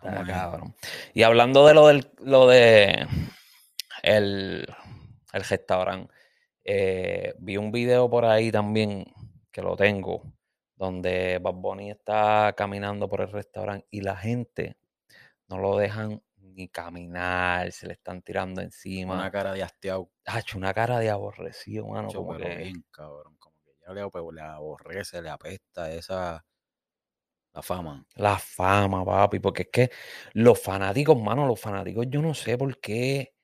Ahí. 0.00 0.26
cabrón. 0.26 0.74
Y 1.14 1.22
hablando 1.22 1.64
de 1.66 1.74
lo 1.74 1.86
del 1.86 2.10
lo 2.18 2.48
de 2.48 3.06
el, 4.02 4.66
el 5.32 5.44
restaurante, 5.44 6.12
eh, 6.64 7.34
vi 7.38 7.56
un 7.56 7.70
video 7.70 8.10
por 8.10 8.24
ahí 8.24 8.50
también 8.50 9.04
que 9.52 9.62
lo 9.62 9.76
tengo, 9.76 10.22
donde 10.74 11.38
Bad 11.40 11.54
Bunny 11.54 11.90
está 11.92 12.52
caminando 12.56 13.08
por 13.08 13.20
el 13.20 13.30
restaurante 13.30 13.86
y 13.90 14.00
la 14.00 14.16
gente 14.16 14.76
no 15.48 15.58
lo 15.58 15.76
dejan 15.76 16.20
ni 16.54 16.68
caminar, 16.68 17.72
se 17.72 17.86
le 17.86 17.94
están 17.94 18.22
tirando 18.22 18.60
encima. 18.60 19.14
Una 19.14 19.30
cara 19.30 19.52
de 19.52 19.62
hastiado, 19.62 20.10
Hacho, 20.26 20.58
una 20.58 20.72
cara 20.74 20.98
de 20.98 21.10
aborrecido, 21.10 21.86
mano, 21.88 22.08
macho, 22.08 22.18
como 22.18 22.36
que 22.36 22.56
bien, 22.56 22.84
cabrón. 22.90 23.36
Como 23.38 23.56
que 23.64 23.72
ya 23.86 23.92
le, 23.92 24.08
pues, 24.10 24.24
le 24.34 24.40
aborrece, 24.42 25.20
le 25.22 25.30
apesta 25.30 25.90
esa. 25.92 26.44
La 27.54 27.62
fama. 27.62 28.04
la 28.16 28.38
fama, 28.38 29.04
papi, 29.04 29.38
porque 29.40 29.62
es 29.62 29.68
que 29.72 29.90
los 30.34 30.60
fanáticos, 30.60 31.20
mano, 31.20 31.46
los 31.46 31.60
fanáticos, 31.60 32.06
yo 32.08 32.22
no 32.22 32.34
sé 32.34 32.56
por 32.58 32.78
qué 32.80 33.34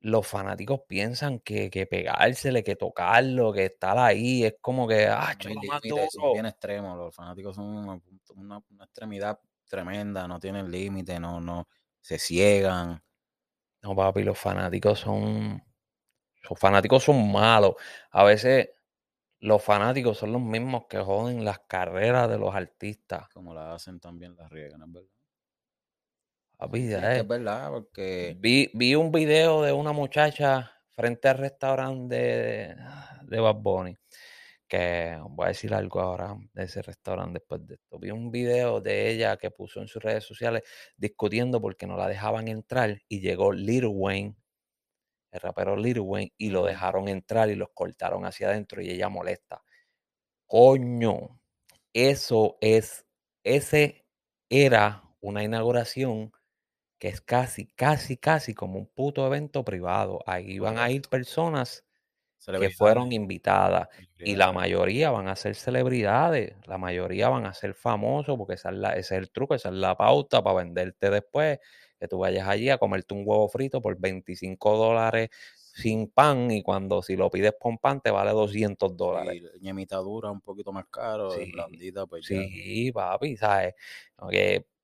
los 0.00 0.26
fanáticos 0.26 0.82
piensan 0.88 1.40
que, 1.40 1.70
que 1.70 1.86
pegársele, 1.86 2.62
que 2.64 2.76
tocarlo, 2.76 3.52
que 3.52 3.66
estar 3.66 3.98
ahí, 3.98 4.44
es 4.44 4.56
como 4.60 4.86
que, 4.88 5.06
ah, 5.08 5.34
límites, 5.40 6.14
son 6.14 6.30
bien 6.30 6.46
extremos. 6.46 6.96
Los 6.96 7.14
fanáticos 7.14 7.56
son 7.56 7.66
una, 7.66 8.00
una- 8.34 8.62
una 8.70 8.84
extremidad 8.84 9.40
tremenda, 9.68 10.28
no 10.28 10.38
tienen 10.38 10.70
límite, 10.70 11.18
no, 11.20 11.40
no, 11.40 11.68
se 12.06 12.20
ciegan. 12.20 13.02
No, 13.82 13.96
papi, 13.96 14.22
los 14.22 14.38
fanáticos 14.38 15.00
son, 15.00 15.60
los 16.48 16.58
fanáticos 16.58 17.02
son 17.02 17.32
malos. 17.32 17.74
A 18.12 18.22
veces 18.22 18.70
los 19.40 19.60
fanáticos 19.60 20.18
son 20.18 20.32
los 20.32 20.40
mismos 20.40 20.84
que 20.88 20.98
joden 20.98 21.44
las 21.44 21.58
carreras 21.66 22.28
de 22.30 22.38
los 22.38 22.54
artistas. 22.54 23.28
Como 23.30 23.52
la 23.54 23.74
hacen 23.74 23.98
también 23.98 24.36
las 24.36 24.50
riegan, 24.50 24.82
¿es 24.82 24.92
verdad? 24.92 25.10
Papi, 26.58 26.88
ya 26.90 27.14
es. 27.14 27.22
es 27.22 27.28
verdad, 27.28 27.70
porque 27.70 28.36
Vi, 28.38 28.70
vi 28.72 28.94
un 28.94 29.10
video 29.10 29.62
de 29.62 29.72
una 29.72 29.90
muchacha 29.90 30.72
frente 30.94 31.28
al 31.28 31.38
restaurante 31.38 32.14
de, 32.14 32.76
de 33.22 33.40
Bad 33.40 33.56
Bunny, 33.56 33.98
que 34.68 35.18
voy 35.30 35.46
a 35.46 35.48
decir 35.48 35.74
algo 35.74 36.00
ahora 36.00 36.36
de 36.52 36.64
ese 36.64 36.82
restaurante 36.82 37.40
después 37.40 37.66
de 37.66 37.74
esto. 37.74 37.98
Vi 37.98 38.10
un 38.10 38.30
video 38.30 38.80
de 38.80 39.10
ella 39.10 39.36
que 39.36 39.50
puso 39.50 39.80
en 39.80 39.88
sus 39.88 40.02
redes 40.02 40.24
sociales 40.24 40.62
discutiendo 40.96 41.60
porque 41.60 41.86
no 41.86 41.96
la 41.96 42.08
dejaban 42.08 42.48
entrar 42.48 43.00
y 43.08 43.20
llegó 43.20 43.52
Lil 43.52 43.86
Wayne, 43.86 44.36
el 45.32 45.40
rapero 45.40 45.76
Lil 45.76 46.00
Wayne, 46.00 46.32
y 46.38 46.50
lo 46.50 46.64
dejaron 46.64 47.08
entrar 47.08 47.50
y 47.50 47.54
los 47.56 47.70
cortaron 47.74 48.24
hacia 48.26 48.48
adentro 48.48 48.82
y 48.82 48.90
ella 48.90 49.08
molesta. 49.08 49.62
Coño, 50.46 51.40
eso 51.92 52.58
es, 52.60 53.06
ese 53.44 54.06
era 54.50 55.04
una 55.20 55.42
inauguración 55.44 56.32
que 56.98 57.08
es 57.08 57.20
casi, 57.22 57.66
casi, 57.68 58.16
casi 58.18 58.54
como 58.54 58.78
un 58.78 58.86
puto 58.86 59.26
evento 59.26 59.64
privado. 59.64 60.20
Ahí 60.26 60.58
van 60.58 60.78
a 60.78 60.90
ir 60.90 61.02
personas 61.08 61.85
que 62.58 62.70
fueron 62.70 63.12
invitadas 63.12 63.88
y 64.22 64.36
la 64.36 64.50
mayoría 64.52 65.10
van 65.10 65.28
a 65.28 65.36
ser 65.36 65.54
celebridades, 65.54 66.54
la 66.66 66.78
mayoría 66.78 67.28
van 67.28 67.46
a 67.46 67.54
ser 67.54 67.74
famosos 67.74 68.36
porque 68.38 68.54
esa 68.54 68.70
es 68.70 68.76
la- 68.76 68.90
ese 68.92 69.16
es 69.16 69.22
el 69.22 69.30
truco, 69.30 69.54
esa 69.54 69.68
es 69.68 69.74
la 69.76 69.96
pauta 69.96 70.42
para 70.42 70.56
venderte 70.56 71.10
después, 71.10 71.58
que 72.00 72.08
tú 72.08 72.18
vayas 72.18 72.48
allí 72.48 72.70
a 72.70 72.78
comerte 72.78 73.14
un 73.14 73.22
huevo 73.26 73.48
frito 73.48 73.80
por 73.82 73.98
25 73.98 74.76
dólares 74.76 75.28
sin 75.54 76.08
pan 76.10 76.50
y 76.50 76.62
cuando 76.62 77.02
si 77.02 77.16
lo 77.16 77.30
pides 77.30 77.54
con 77.60 77.78
pan 77.78 78.00
te 78.00 78.10
vale 78.10 78.30
200 78.32 78.96
dólares. 78.96 79.36
Sí, 79.36 79.42
ñemita 79.60 79.96
dura 79.98 80.30
un 80.30 80.40
poquito 80.40 80.72
más 80.72 80.86
caro, 80.90 81.30
Sí, 81.34 81.50
blandita, 81.52 82.06
pues 82.06 82.26
ya. 82.28 82.48
Sí, 82.48 82.92
papi, 82.92 83.36
¿sabes? 83.36 83.74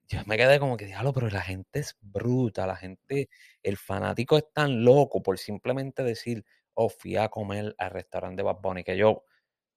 Yo 0.09 0.19
me 0.27 0.37
quedé 0.37 0.59
como 0.59 0.77
que, 0.77 0.85
diablo, 0.87 1.13
pero 1.13 1.29
la 1.31 1.41
gente 1.41 1.81
es 1.81 1.97
bruta, 2.01 2.67
la 2.67 2.77
gente, 2.77 3.29
el 3.63 3.77
fanático 3.79 4.37
es 4.37 4.45
tan 4.53 4.85
loco 4.85 5.23
por 5.23 5.39
simplemente 5.39 6.03
decir, 6.03 6.45
oh, 6.75 6.89
fui 6.89 7.17
a 7.17 7.29
comer 7.29 7.75
al 7.79 7.91
restaurante 7.91 8.39
de 8.39 8.45
Bad 8.45 8.61
Bunny, 8.63 8.85
que 8.85 8.97
yo, 8.97 9.25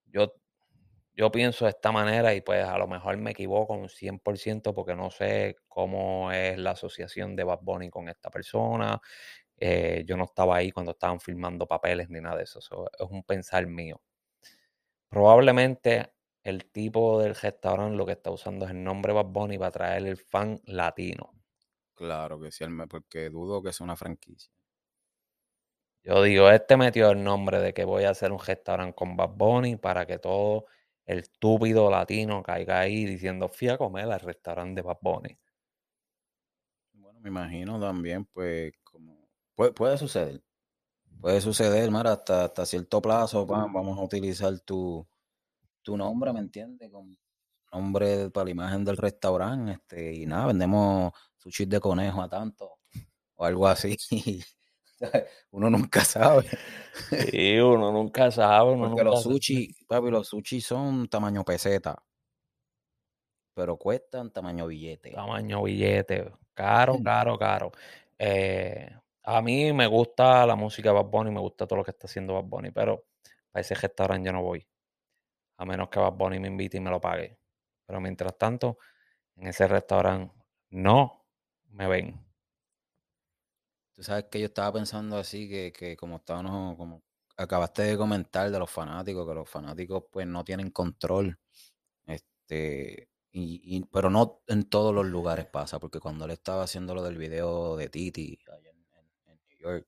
yo, 0.08 0.34
yo 1.14 1.32
pienso 1.32 1.66
de 1.66 1.72
esta 1.72 1.92
manera 1.92 2.34
y 2.36 2.42
pues 2.42 2.66
a 2.66 2.78
lo 2.78 2.88
mejor 2.88 3.18
me 3.18 3.32
equivoco 3.32 3.74
un 3.74 3.90
100% 3.90 4.74
porque 4.76 4.96
no 4.96 5.12
sé 5.12 5.58
cómo 5.68 6.32
es 6.32 6.58
la 6.60 6.72
asociación 6.72 7.36
de 7.36 7.44
Bad 7.46 7.60
Bunny 7.62 7.90
con 7.90 8.10
esta 8.10 8.30
persona. 8.32 9.02
eh, 9.58 10.04
yo 10.08 10.18
no 10.18 10.26
estaba 10.26 10.58
ahí 10.58 10.72
cuando 10.72 10.94
estaban 10.94 11.20
filmando 11.22 11.68
papeles 11.68 12.10
ni 12.10 12.22
nada 12.22 12.38
de 12.38 12.44
eso, 12.46 12.60
eso 12.60 12.90
es 13.00 13.10
un 13.12 13.24
pensar 13.24 13.68
mío. 13.68 14.02
Probablemente 15.10 16.14
el 16.44 16.66
tipo 16.72 17.20
del 17.20 17.34
restaurante 17.34 17.98
lo 17.98 18.06
que 18.06 18.12
está 18.12 18.30
usando 18.30 18.66
es 18.66 18.72
el 18.72 18.84
nombre 18.84 19.14
Bad 19.14 19.26
Bunny 19.26 19.58
para 19.58 19.72
traer 19.72 20.06
el 20.06 20.18
fan 20.18 20.62
latino. 20.66 21.34
Claro 21.94 22.40
que 22.40 22.52
sí, 22.52 22.64
porque 22.90 23.30
dudo 23.30 23.62
que 23.62 23.74
sea 23.74 23.84
una 23.84 23.98
franquicia. 23.98 24.50
Yo 26.06 26.22
digo, 26.22 26.52
este 26.52 26.78
metió 26.78 27.10
el 27.10 27.24
nombre 27.24 27.60
de 27.60 27.74
que 27.74 27.84
voy 27.84 28.04
a 28.04 28.12
hacer 28.12 28.32
un 28.32 28.38
restaurante 28.38 28.94
con 28.94 29.18
Bad 29.18 29.32
Bunny 29.32 29.76
para 29.78 30.06
que 30.06 30.20
todo 30.20 30.68
el 31.04 31.18
estúpido 31.18 31.90
latino 31.90 32.44
caiga 32.44 32.80
ahí 32.80 33.06
diciendo, 33.06 33.50
fui 33.50 33.70
a 33.70 33.78
comer 33.80 34.12
al 34.12 34.20
restaurante 34.20 34.82
de 34.82 34.88
Bad 34.88 35.00
Bunny. 35.02 35.40
Bueno, 36.94 37.20
me 37.22 37.30
imagino 37.30 37.80
también, 37.80 38.24
pues, 38.26 38.74
como 38.84 39.18
puede, 39.56 39.72
puede 39.74 39.98
suceder. 39.98 40.44
Puede 41.20 41.42
suceder, 41.42 41.90
mira, 41.90 42.14
hasta, 42.14 42.46
hasta 42.46 42.68
cierto 42.68 43.02
plazo, 43.02 43.48
pam, 43.48 43.74
vamos 43.74 43.98
a 43.98 44.04
utilizar 44.04 44.60
tu, 44.60 45.08
tu 45.82 45.98
nombre, 45.98 46.32
¿me 46.34 46.40
entiendes? 46.40 46.92
Como 46.92 47.16
nombre 47.72 48.30
para 48.30 48.46
la 48.46 48.52
imagen 48.52 48.86
del 48.86 48.98
restaurante, 48.98 49.74
este, 49.74 50.14
y 50.14 50.26
nada, 50.28 50.48
vendemos 50.48 51.14
sushi 51.38 51.66
de 51.66 51.80
conejo 51.80 52.22
a 52.22 52.30
tanto, 52.30 52.80
o 53.36 53.46
algo 53.46 53.68
así. 53.68 53.98
Uno 55.52 55.70
nunca 55.70 56.04
sabe. 56.04 56.46
Sí, 57.18 57.58
uno 57.60 57.92
nunca 57.92 58.32
sabe, 58.32 58.72
uno 58.74 58.88
Porque 58.88 58.90
nunca 58.90 59.04
los 59.04 59.22
sabe. 59.22 59.36
sushi, 59.40 59.76
papi, 59.88 60.10
los 60.12 60.28
sushi 60.30 60.62
son 60.62 61.08
tamaño 61.10 61.44
peseta, 61.44 62.02
pero 63.54 63.78
cuestan 63.78 64.32
tamaño 64.32 64.68
billete. 64.68 65.12
Tamaño 65.12 65.64
billete, 65.64 66.32
caro, 66.54 67.00
caro, 67.04 67.38
caro. 67.38 67.72
Eh, 68.18 68.90
a 69.24 69.42
mí 69.42 69.74
me 69.74 69.88
gusta 69.88 70.46
la 70.46 70.56
música 70.56 70.90
de 70.90 70.96
Bad 70.96 71.06
Bunny, 71.06 71.32
me 71.32 71.40
gusta 71.40 71.66
todo 71.66 71.78
lo 71.78 71.84
que 71.84 71.92
está 71.92 72.08
haciendo 72.08 72.34
Bad 72.34 72.44
Bunny, 72.46 72.72
pero 72.72 73.06
a 73.54 73.60
ese 73.60 73.76
restaurante 73.76 74.28
yo 74.28 74.34
no 74.34 74.42
voy. 74.44 74.68
A 75.58 75.66
menos 75.66 75.90
que 75.90 76.00
Bad 76.00 76.14
Bunny 76.14 76.40
me 76.40 76.50
invite 76.50 76.78
y 76.78 76.82
me 76.82 76.92
lo 76.92 77.02
pague. 77.02 77.40
Pero 77.86 78.02
mientras 78.02 78.38
tanto, 78.38 78.78
en 79.38 79.48
ese 79.48 79.68
restaurante 79.68 80.34
no 80.72 81.26
me 81.70 81.88
ven. 81.88 82.25
Tú 83.96 84.04
sabes 84.04 84.26
que 84.26 84.40
yo 84.40 84.48
estaba 84.48 84.74
pensando 84.74 85.18
así, 85.18 85.48
que, 85.50 85.72
que 85.72 85.96
como 85.96 86.18
estábamos, 86.18 86.76
como 86.78 87.04
acabaste 87.38 87.84
de 87.84 87.98
comentar 87.98 88.52
de 88.52 88.60
los 88.60 88.70
fanáticos, 88.70 89.28
que 89.28 89.34
los 89.36 89.50
fanáticos 89.50 90.04
pues 90.12 90.28
no 90.28 90.44
tienen 90.44 90.70
control. 90.72 91.40
Este, 92.06 93.10
y, 93.32 93.78
y- 93.78 93.86
pero 93.92 94.10
no 94.10 94.42
en 94.48 94.66
todos 94.70 94.94
los 94.94 95.06
lugares 95.06 95.46
pasa, 95.48 95.80
porque 95.80 96.00
cuando 96.00 96.26
él 96.26 96.32
estaba 96.32 96.64
haciendo 96.64 96.96
lo 96.96 97.04
del 97.04 97.18
video 97.18 97.76
de 97.78 97.90
Titi 97.90 98.38
allá 98.48 98.70
en, 98.72 98.78
en- 98.98 99.32
en 99.34 99.40
New 99.50 99.58
York, 99.60 99.88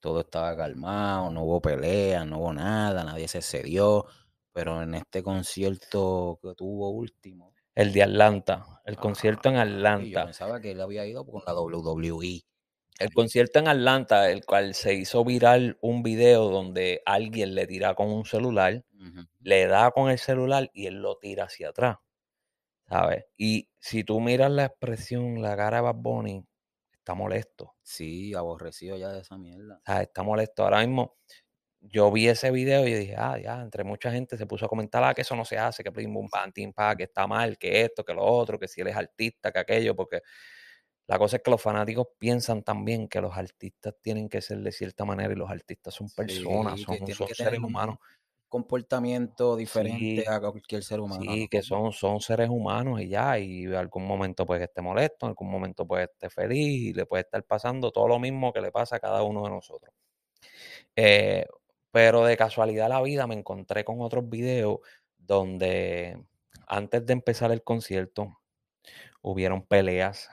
todo 0.00 0.20
estaba 0.20 0.56
calmado, 0.56 1.30
no 1.30 1.44
hubo 1.44 1.60
pelea, 1.60 2.24
no 2.24 2.38
hubo 2.38 2.52
nada, 2.52 3.04
nadie 3.04 3.28
se 3.28 3.42
cedió. 3.42 4.06
Pero 4.52 4.82
en 4.82 4.94
este 4.94 5.22
concierto 5.22 6.38
que 6.42 6.54
tuvo 6.54 6.90
último, 6.90 7.54
El 7.74 7.92
de 7.92 8.02
Atlanta, 8.02 8.80
el 8.84 8.96
concierto 8.96 9.48
en 9.48 9.54
y 9.54 9.58
yo 9.58 9.62
Atlanta. 9.62 10.26
pensaba 10.26 10.60
que 10.60 10.72
él 10.72 10.80
había 10.80 11.06
ido 11.06 11.24
con 11.24 11.42
la 11.46 11.54
WWE. 11.54 12.42
El 12.98 13.12
concierto 13.12 13.60
en 13.60 13.68
Atlanta, 13.68 14.28
el 14.28 14.44
cual 14.44 14.74
se 14.74 14.94
hizo 14.94 15.24
viral 15.24 15.78
un 15.80 16.02
video 16.02 16.50
donde 16.50 17.00
alguien 17.06 17.54
le 17.54 17.66
tira 17.66 17.94
con 17.94 18.10
un 18.10 18.24
celular, 18.24 18.84
le 19.40 19.66
da 19.66 19.92
con 19.92 20.10
el 20.10 20.18
celular 20.18 20.68
y 20.74 20.86
él 20.86 21.00
lo 21.00 21.16
tira 21.16 21.44
hacia 21.44 21.68
atrás. 21.68 21.98
¿Sabes? 22.88 23.26
Y 23.36 23.68
si 23.78 24.02
tú 24.02 24.20
miras 24.20 24.50
la 24.50 24.64
expresión, 24.64 25.40
la 25.42 25.56
cara 25.56 25.76
de 25.76 25.82
Bad 25.82 25.94
Bunny, 25.96 26.44
está 26.92 27.14
molesto. 27.14 27.76
Sí, 27.82 28.34
aborrecido 28.34 28.96
ya 28.96 29.10
de 29.10 29.20
esa 29.20 29.38
mierda. 29.38 29.80
Sea, 29.86 30.02
está 30.02 30.22
molesto. 30.22 30.64
Ahora 30.64 30.80
mismo, 30.80 31.16
yo 31.80 32.10
vi 32.10 32.28
ese 32.28 32.50
video 32.50 32.86
y 32.86 32.94
dije, 32.94 33.14
ah, 33.16 33.38
ya, 33.38 33.60
entre 33.62 33.84
mucha 33.84 34.10
gente 34.10 34.36
se 34.36 34.46
puso 34.46 34.66
a 34.66 34.68
comentar, 34.68 35.04
ah, 35.04 35.14
que 35.14 35.22
eso 35.22 35.36
no 35.36 35.44
se 35.44 35.58
hace, 35.58 35.84
que 35.84 35.92
plim, 35.92 36.12
bum, 36.12 36.28
pam, 36.28 36.50
tim, 36.50 36.72
pa, 36.72 36.96
que 36.96 37.04
está 37.04 37.26
mal, 37.26 37.56
que 37.58 37.82
esto, 37.82 38.04
que 38.04 38.14
lo 38.14 38.24
otro, 38.24 38.58
que 38.58 38.66
si 38.66 38.80
él 38.80 38.88
es 38.88 38.96
artista, 38.96 39.52
que 39.52 39.58
aquello, 39.60 39.94
porque 39.94 40.22
la 41.08 41.18
cosa 41.18 41.36
es 41.38 41.42
que 41.42 41.50
los 41.50 41.62
fanáticos 41.62 42.08
piensan 42.18 42.62
también 42.62 43.08
que 43.08 43.20
los 43.22 43.36
artistas 43.36 43.94
tienen 44.02 44.28
que 44.28 44.42
ser 44.42 44.58
de 44.60 44.72
cierta 44.72 45.04
manera 45.04 45.32
y 45.32 45.36
los 45.36 45.50
artistas 45.50 45.94
son 45.94 46.10
personas, 46.10 46.80
Sí, 46.80 46.82
son, 46.82 46.96
que 46.98 47.16
que 47.24 47.34
seres 47.34 47.60
humanos. 47.62 47.98
comportamiento 48.48 49.56
diferente 49.56 50.20
Sí, 50.20 50.28
a 50.28 50.40
cualquier 50.40 50.82
ser 50.84 51.00
humano. 51.00 51.32
Sí, 51.32 51.48
que 51.50 51.62
son, 51.62 51.92
son 51.92 52.20
seres 52.20 52.48
humanos 52.50 53.00
y 53.00 53.08
ya, 53.08 53.38
y 53.38 53.64
en 53.64 53.74
algún 53.74 54.06
momento 54.06 54.46
puede 54.46 54.60
que 54.60 54.64
esté 54.66 54.82
molesto, 54.82 55.26
en 55.26 55.30
algún 55.30 55.50
momento 55.50 55.86
puede 55.86 56.04
estar 56.04 56.30
feliz 56.30 56.58
y 56.90 56.92
le 56.94 57.06
puede 57.06 57.22
estar 57.22 57.44
pasando 57.44 57.90
todo 57.92 58.08
lo 58.08 58.18
mismo 58.20 58.52
que 58.52 58.60
le 58.60 58.72
pasa 58.72 58.96
a 58.96 59.00
cada 59.00 59.22
uno 59.24 59.44
de 59.44 59.50
nosotros. 59.50 59.94
Eh, 60.96 61.46
Pero 61.90 62.24
de 62.24 62.36
casualidad 62.36 62.88
la 62.88 63.02
vida 63.02 63.26
me 63.26 63.34
encontré 63.34 63.84
con 63.84 64.00
otros 64.02 64.28
videos 64.28 64.78
donde 65.16 66.22
antes 66.66 67.06
de 67.06 67.12
empezar 67.14 67.50
el 67.52 67.62
concierto 67.64 68.40
hubieron 69.22 69.62
peleas 69.66 70.30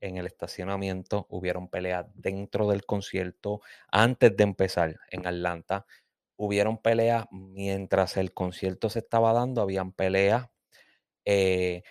en 0.00 0.16
el 0.16 0.26
estacionamiento, 0.26 1.26
hubieron 1.30 1.68
peleas 1.68 2.06
dentro 2.14 2.68
del 2.68 2.84
concierto 2.84 3.60
antes 3.90 4.36
de 4.36 4.44
empezar 4.44 4.96
en 5.10 5.26
Atlanta, 5.26 5.86
hubieron 6.36 6.78
peleas 6.78 7.26
mientras 7.30 8.16
el 8.16 8.32
concierto 8.32 8.90
se 8.90 9.00
estaba 9.00 9.32
dando, 9.32 9.62
habían 9.62 9.92
peleas. 9.92 10.48
Eh, 11.24 11.82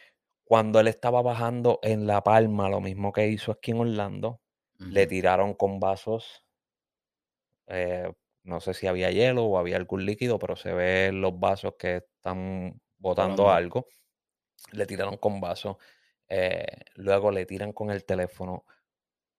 cuando 0.43 0.79
él 0.79 0.87
estaba 0.87 1.21
bajando 1.21 1.79
en 1.81 2.05
La 2.07 2.23
Palma, 2.23 2.69
lo 2.69 2.79
mismo 2.79 3.11
que 3.11 3.27
hizo 3.27 3.51
aquí 3.51 3.71
en 3.71 3.79
Orlando, 3.79 4.41
le 4.77 5.07
tiraron 5.07 5.55
con 5.55 5.79
vasos. 5.79 6.45
Eh, 7.67 8.11
no 8.43 8.59
sé 8.59 8.73
si 8.75 8.85
había 8.85 9.09
hielo 9.09 9.45
o 9.45 9.57
había 9.57 9.77
algún 9.77 10.05
líquido, 10.05 10.37
pero 10.37 10.55
se 10.55 10.71
ven 10.73 11.21
los 11.21 11.39
vasos 11.39 11.75
que 11.79 11.97
están 11.97 12.79
botando 12.97 13.49
algo. 13.49 13.87
Le 14.71 14.85
tiraron 14.85 15.17
con 15.17 15.41
vasos. 15.41 15.77
Eh, 16.29 16.65
luego 16.95 17.31
le 17.31 17.45
tiran 17.45 17.73
con 17.73 17.91
el 17.91 18.05
teléfono. 18.05 18.65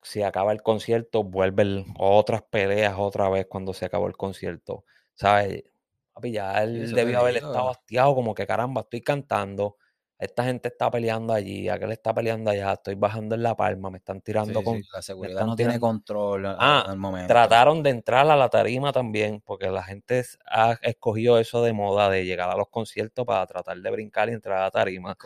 Si 0.03 0.23
acaba 0.23 0.53
el 0.53 0.63
concierto, 0.63 1.25
vuelven 1.25 1.87
otras 1.99 2.43
peleas 2.43 2.95
otra 2.99 3.29
vez 3.29 3.47
cuando 3.49 3.75
se 3.75 3.87
acabó 3.87 4.07
el 4.07 4.17
concierto. 4.17 4.85
¿Sabes? 5.15 5.65
Papi, 6.13 6.33
ya 6.33 6.63
él 6.63 6.93
debió 6.93 7.21
haber 7.21 7.37
estado 7.37 7.71
hastiado, 7.71 8.15
como 8.15 8.35
que 8.35 8.47
caramba, 8.47 8.83
estoy 8.83 9.03
cantando 9.03 9.77
esta 10.19 10.45
gente 10.45 10.69
está 10.69 10.91
peleando 10.91 11.35
allí, 11.35 11.69
aquel 11.69 11.93
está 11.93 12.15
peleando 12.15 12.51
allá, 12.51 12.73
estoy 12.73 12.95
bajando 12.95 13.35
en 13.35 13.43
La 13.43 13.55
Palma, 13.55 13.91
me 13.91 13.99
están 13.99 14.23
tirando 14.23 14.63
con... 14.63 14.81
la 14.93 15.03
seguridad 15.03 15.45
no 15.45 15.55
tiene 15.55 15.79
control 15.79 16.47
ah, 16.47 16.95
momento. 16.97 17.29
Trataron 17.29 17.83
de 17.83 17.91
entrar 17.91 18.27
a 18.31 18.37
la 18.37 18.49
tarima 18.49 18.93
también, 18.93 19.43
porque 19.45 19.69
la 19.71 19.83
gente 19.83 20.25
ha 20.47 20.79
escogido 20.81 21.39
eso 21.39 21.63
de 21.63 21.75
moda, 21.75 22.09
de 22.09 22.25
llegar 22.25 22.49
a 22.49 22.57
los 22.57 22.69
conciertos 22.71 23.27
para 23.27 23.47
tratar 23.47 23.77
de 23.77 23.91
brincar 23.91 24.31
y 24.31 24.33
entrar 24.33 24.59
a 24.59 24.63
la 24.63 24.71
tarima. 24.71 25.17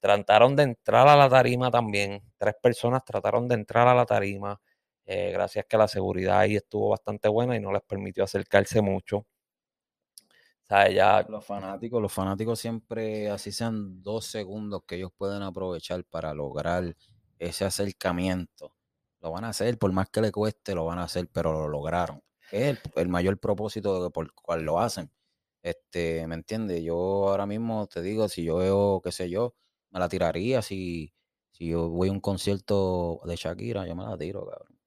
Trataron 0.00 0.56
de 0.56 0.64
entrar 0.64 1.06
a 1.06 1.16
la 1.16 1.28
tarima 1.28 1.70
también, 1.70 2.20
tres 2.36 2.54
personas 2.60 3.04
trataron 3.04 3.46
de 3.46 3.54
entrar 3.54 3.86
a 3.86 3.94
la 3.94 4.06
tarima, 4.06 4.60
eh, 5.06 5.30
gracias 5.32 5.66
que 5.68 5.76
la 5.76 5.86
seguridad 5.86 6.40
ahí 6.40 6.56
estuvo 6.56 6.88
bastante 6.88 7.28
buena 7.28 7.56
y 7.56 7.60
no 7.60 7.72
les 7.72 7.82
permitió 7.82 8.24
acercarse 8.24 8.80
mucho. 8.82 9.24
Los 11.28 11.44
fanáticos, 11.44 12.00
los 12.00 12.12
fanáticos 12.12 12.58
siempre, 12.58 13.28
así 13.30 13.52
sean 13.52 14.02
dos 14.02 14.24
segundos 14.24 14.84
que 14.86 14.96
ellos 14.96 15.12
pueden 15.14 15.42
aprovechar 15.42 16.02
para 16.04 16.32
lograr 16.32 16.96
ese 17.38 17.66
acercamiento. 17.66 18.74
Lo 19.20 19.32
van 19.32 19.44
a 19.44 19.50
hacer, 19.50 19.78
por 19.78 19.92
más 19.92 20.08
que 20.08 20.22
le 20.22 20.32
cueste, 20.32 20.74
lo 20.74 20.86
van 20.86 20.98
a 20.98 21.04
hacer, 21.04 21.28
pero 21.30 21.52
lo 21.52 21.68
lograron. 21.68 22.22
Es 22.50 22.78
el, 22.96 23.08
mayor 23.08 23.38
propósito 23.38 24.10
por 24.10 24.26
el 24.26 24.32
cual 24.32 24.62
lo 24.62 24.80
hacen. 24.80 25.10
Este, 25.62 26.26
¿me 26.26 26.36
entiendes? 26.36 26.82
Yo 26.82 26.96
ahora 27.28 27.46
mismo 27.46 27.86
te 27.86 28.00
digo, 28.00 28.28
si 28.30 28.44
yo 28.44 28.56
veo, 28.56 29.02
qué 29.04 29.12
sé 29.12 29.28
yo, 29.28 29.54
me 29.90 30.00
la 30.00 30.08
tiraría. 30.08 30.62
Si, 30.62 31.12
si 31.50 31.68
yo 31.68 31.90
voy 31.90 32.08
a 32.08 32.12
un 32.12 32.20
concierto 32.20 33.20
de 33.26 33.36
Shakira, 33.36 33.86
yo 33.86 33.94
me 33.94 34.04
la 34.04 34.16
tiro, 34.16 34.46
cabrón. 34.46 34.78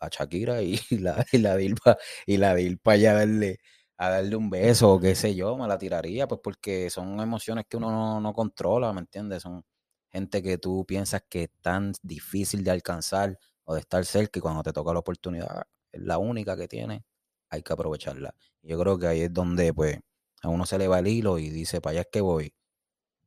A, 0.00 0.08
Shakira 0.08 0.62
y 0.62 0.80
la, 1.00 1.24
y 1.32 1.38
la 1.38 1.56
Dilpa, 1.56 1.98
y 2.26 2.38
la 2.38 2.54
Dilpa 2.54 2.96
ya 2.96 3.12
verle 3.14 3.60
a 4.00 4.08
darle 4.08 4.34
un 4.34 4.48
beso 4.48 4.94
o 4.94 4.98
qué 4.98 5.14
sé 5.14 5.34
yo, 5.34 5.58
me 5.58 5.68
la 5.68 5.76
tiraría, 5.76 6.26
pues 6.26 6.40
porque 6.42 6.88
son 6.88 7.20
emociones 7.20 7.66
que 7.68 7.76
uno 7.76 8.18
no, 8.18 8.32
controla, 8.32 8.94
¿me 8.94 9.00
entiendes? 9.00 9.42
Son 9.42 9.62
gente 10.08 10.42
que 10.42 10.56
tú 10.56 10.86
piensas 10.86 11.22
que 11.28 11.42
es 11.44 11.50
tan 11.60 11.92
difícil 12.02 12.64
de 12.64 12.70
alcanzar 12.70 13.38
o 13.64 13.74
de 13.74 13.80
estar 13.80 14.02
cerca 14.06 14.38
y 14.38 14.40
cuando 14.40 14.62
te 14.62 14.72
toca 14.72 14.94
la 14.94 15.00
oportunidad, 15.00 15.64
es 15.92 16.00
la 16.00 16.16
única 16.16 16.56
que 16.56 16.66
tiene, 16.66 17.04
hay 17.50 17.62
que 17.62 17.74
aprovecharla. 17.74 18.34
Yo 18.62 18.78
creo 18.80 18.98
que 18.98 19.06
ahí 19.06 19.20
es 19.20 19.34
donde 19.34 19.74
pues 19.74 20.00
a 20.42 20.48
uno 20.48 20.64
se 20.64 20.78
le 20.78 20.88
va 20.88 21.00
el 21.00 21.06
hilo 21.06 21.38
y 21.38 21.50
dice, 21.50 21.82
para 21.82 21.92
allá 21.92 22.00
es 22.00 22.08
que 22.10 22.22
voy. 22.22 22.54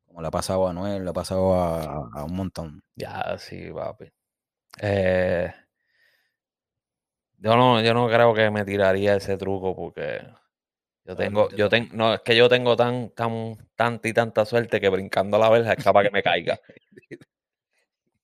Como 0.07 0.21
le 0.23 0.27
ha 0.27 0.31
pasado 0.31 0.67
a 0.67 0.73
Noel, 0.73 1.03
le 1.03 1.09
ha 1.11 1.13
pasado 1.13 1.53
a, 1.53 2.25
un 2.25 2.35
montón. 2.35 2.83
Ya, 2.95 3.37
sí, 3.37 3.71
papi. 3.71 4.11
Eh, 4.81 5.53
yo 7.37 7.55
no, 7.55 7.79
yo 7.79 7.93
no 7.93 8.07
creo 8.07 8.33
que 8.33 8.49
me 8.49 8.65
tiraría 8.65 9.15
ese 9.15 9.37
truco 9.37 9.75
porque 9.75 10.19
yo 11.05 11.15
tengo, 11.15 11.49
yo 11.49 11.69
tengo, 11.69 11.89
no, 11.93 12.13
es 12.13 12.21
que 12.21 12.35
yo 12.35 12.47
tengo 12.47 12.75
tan, 12.77 13.09
tan, 13.09 13.57
tanta 13.75 14.07
y 14.07 14.13
tanta 14.13 14.45
suerte 14.45 14.79
que 14.79 14.89
brincando 14.89 15.37
a 15.37 15.39
la 15.41 15.49
verja 15.49 15.73
es 15.73 15.83
capaz 15.83 16.03
que 16.03 16.11
me 16.11 16.23
caiga. 16.23 16.59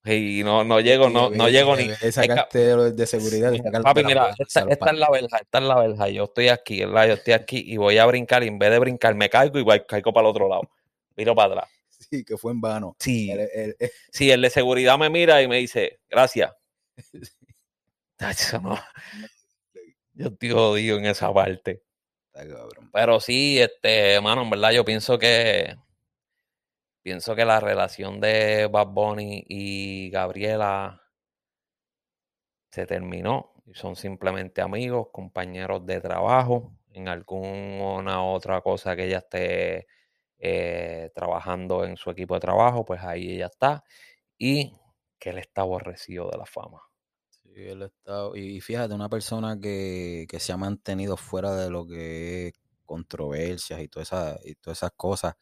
Y 0.05 0.43
no, 0.43 0.63
no 0.63 0.79
llego, 0.79 1.09
no, 1.09 1.29
no 1.29 1.49
llego 1.49 1.75
ni. 1.75 1.89
Sacaste 1.89 2.75
de 2.75 3.05
seguridad. 3.05 3.53
Papi, 3.83 4.03
mira, 4.03 4.33
esta, 4.39 4.61
es 4.61 4.97
la 4.97 5.09
verja, 5.09 5.37
esta 5.37 5.57
es 5.57 5.63
la 5.63 5.79
verja. 5.79 6.09
Yo 6.09 6.23
estoy 6.23 6.47
aquí, 6.47 6.79
¿verdad? 6.79 7.07
Yo 7.07 7.13
estoy 7.15 7.33
aquí 7.33 7.63
y 7.65 7.77
voy 7.77 7.97
a 7.97 8.05
brincar 8.05 8.43
y 8.43 8.47
en 8.47 8.57
vez 8.57 8.71
de 8.71 8.79
brincar 8.79 9.13
me 9.15 9.29
caigo 9.29 9.59
y 9.59 9.63
voy, 9.63 9.83
caigo 9.85 10.13
para 10.13 10.27
el 10.27 10.31
otro 10.31 10.47
lado. 10.47 10.61
Miro 11.15 11.35
para 11.35 11.53
atrás. 11.53 11.69
Sí, 12.09 12.23
que 12.23 12.37
fue 12.37 12.53
en 12.53 12.61
vano. 12.61 12.95
Sí. 12.97 13.29
El, 13.29 13.75
sí, 14.09 14.31
el 14.31 14.41
de 14.41 14.49
seguridad 14.49 14.97
me 14.97 15.09
mira 15.11 15.43
y 15.43 15.47
me 15.47 15.57
dice, 15.57 15.99
gracias. 16.09 16.51
no. 18.63 18.79
Yo 20.13 20.27
estoy 20.29 20.49
jodido 20.49 20.97
en 20.97 21.05
esa 21.05 21.31
parte. 21.31 21.83
Pero 22.93 23.19
sí, 23.19 23.59
este, 23.59 24.19
mano, 24.21 24.43
en 24.43 24.49
verdad 24.49 24.71
yo 24.71 24.85
pienso 24.85 25.17
que 25.19 25.75
pienso 27.01 27.35
que 27.35 27.45
la 27.45 27.59
relación 27.59 28.19
de 28.19 28.67
Bad 28.67 28.87
Bunny 28.87 29.43
y 29.47 30.09
Gabriela 30.11 31.01
se 32.71 32.85
terminó. 32.85 33.53
Son 33.73 33.95
simplemente 33.95 34.61
amigos, 34.61 35.09
compañeros 35.11 35.85
de 35.85 36.01
trabajo, 36.01 36.73
en 36.93 37.07
alguna 37.07 38.23
otra 38.23 38.61
cosa 38.61 38.95
que 38.95 39.05
ella 39.05 39.19
esté 39.19 39.87
eh, 40.39 41.11
trabajando 41.13 41.85
en 41.85 41.97
su 41.97 42.09
equipo 42.11 42.33
de 42.35 42.41
trabajo, 42.41 42.85
pues 42.85 43.01
ahí 43.03 43.31
ella 43.35 43.47
está. 43.47 43.83
Y 44.37 44.73
que 45.19 45.31
él 45.31 45.37
está 45.39 45.61
aborrecido 45.61 46.29
de 46.31 46.37
la 46.37 46.45
fama 46.45 46.88
y 48.35 48.61
fíjate, 48.61 48.93
una 48.93 49.09
persona 49.09 49.59
que, 49.59 50.27
se 50.39 50.53
ha 50.53 50.57
mantenido 50.57 51.17
fuera 51.17 51.55
de 51.55 51.69
lo 51.69 51.85
que 51.87 52.47
es 52.47 52.53
controversias 52.85 53.81
y 53.81 53.87
todas 53.87 54.09
esas, 54.09 54.45
y 54.45 54.55
todas 54.55 54.79
esas 54.79 54.91
cosas. 54.95 55.35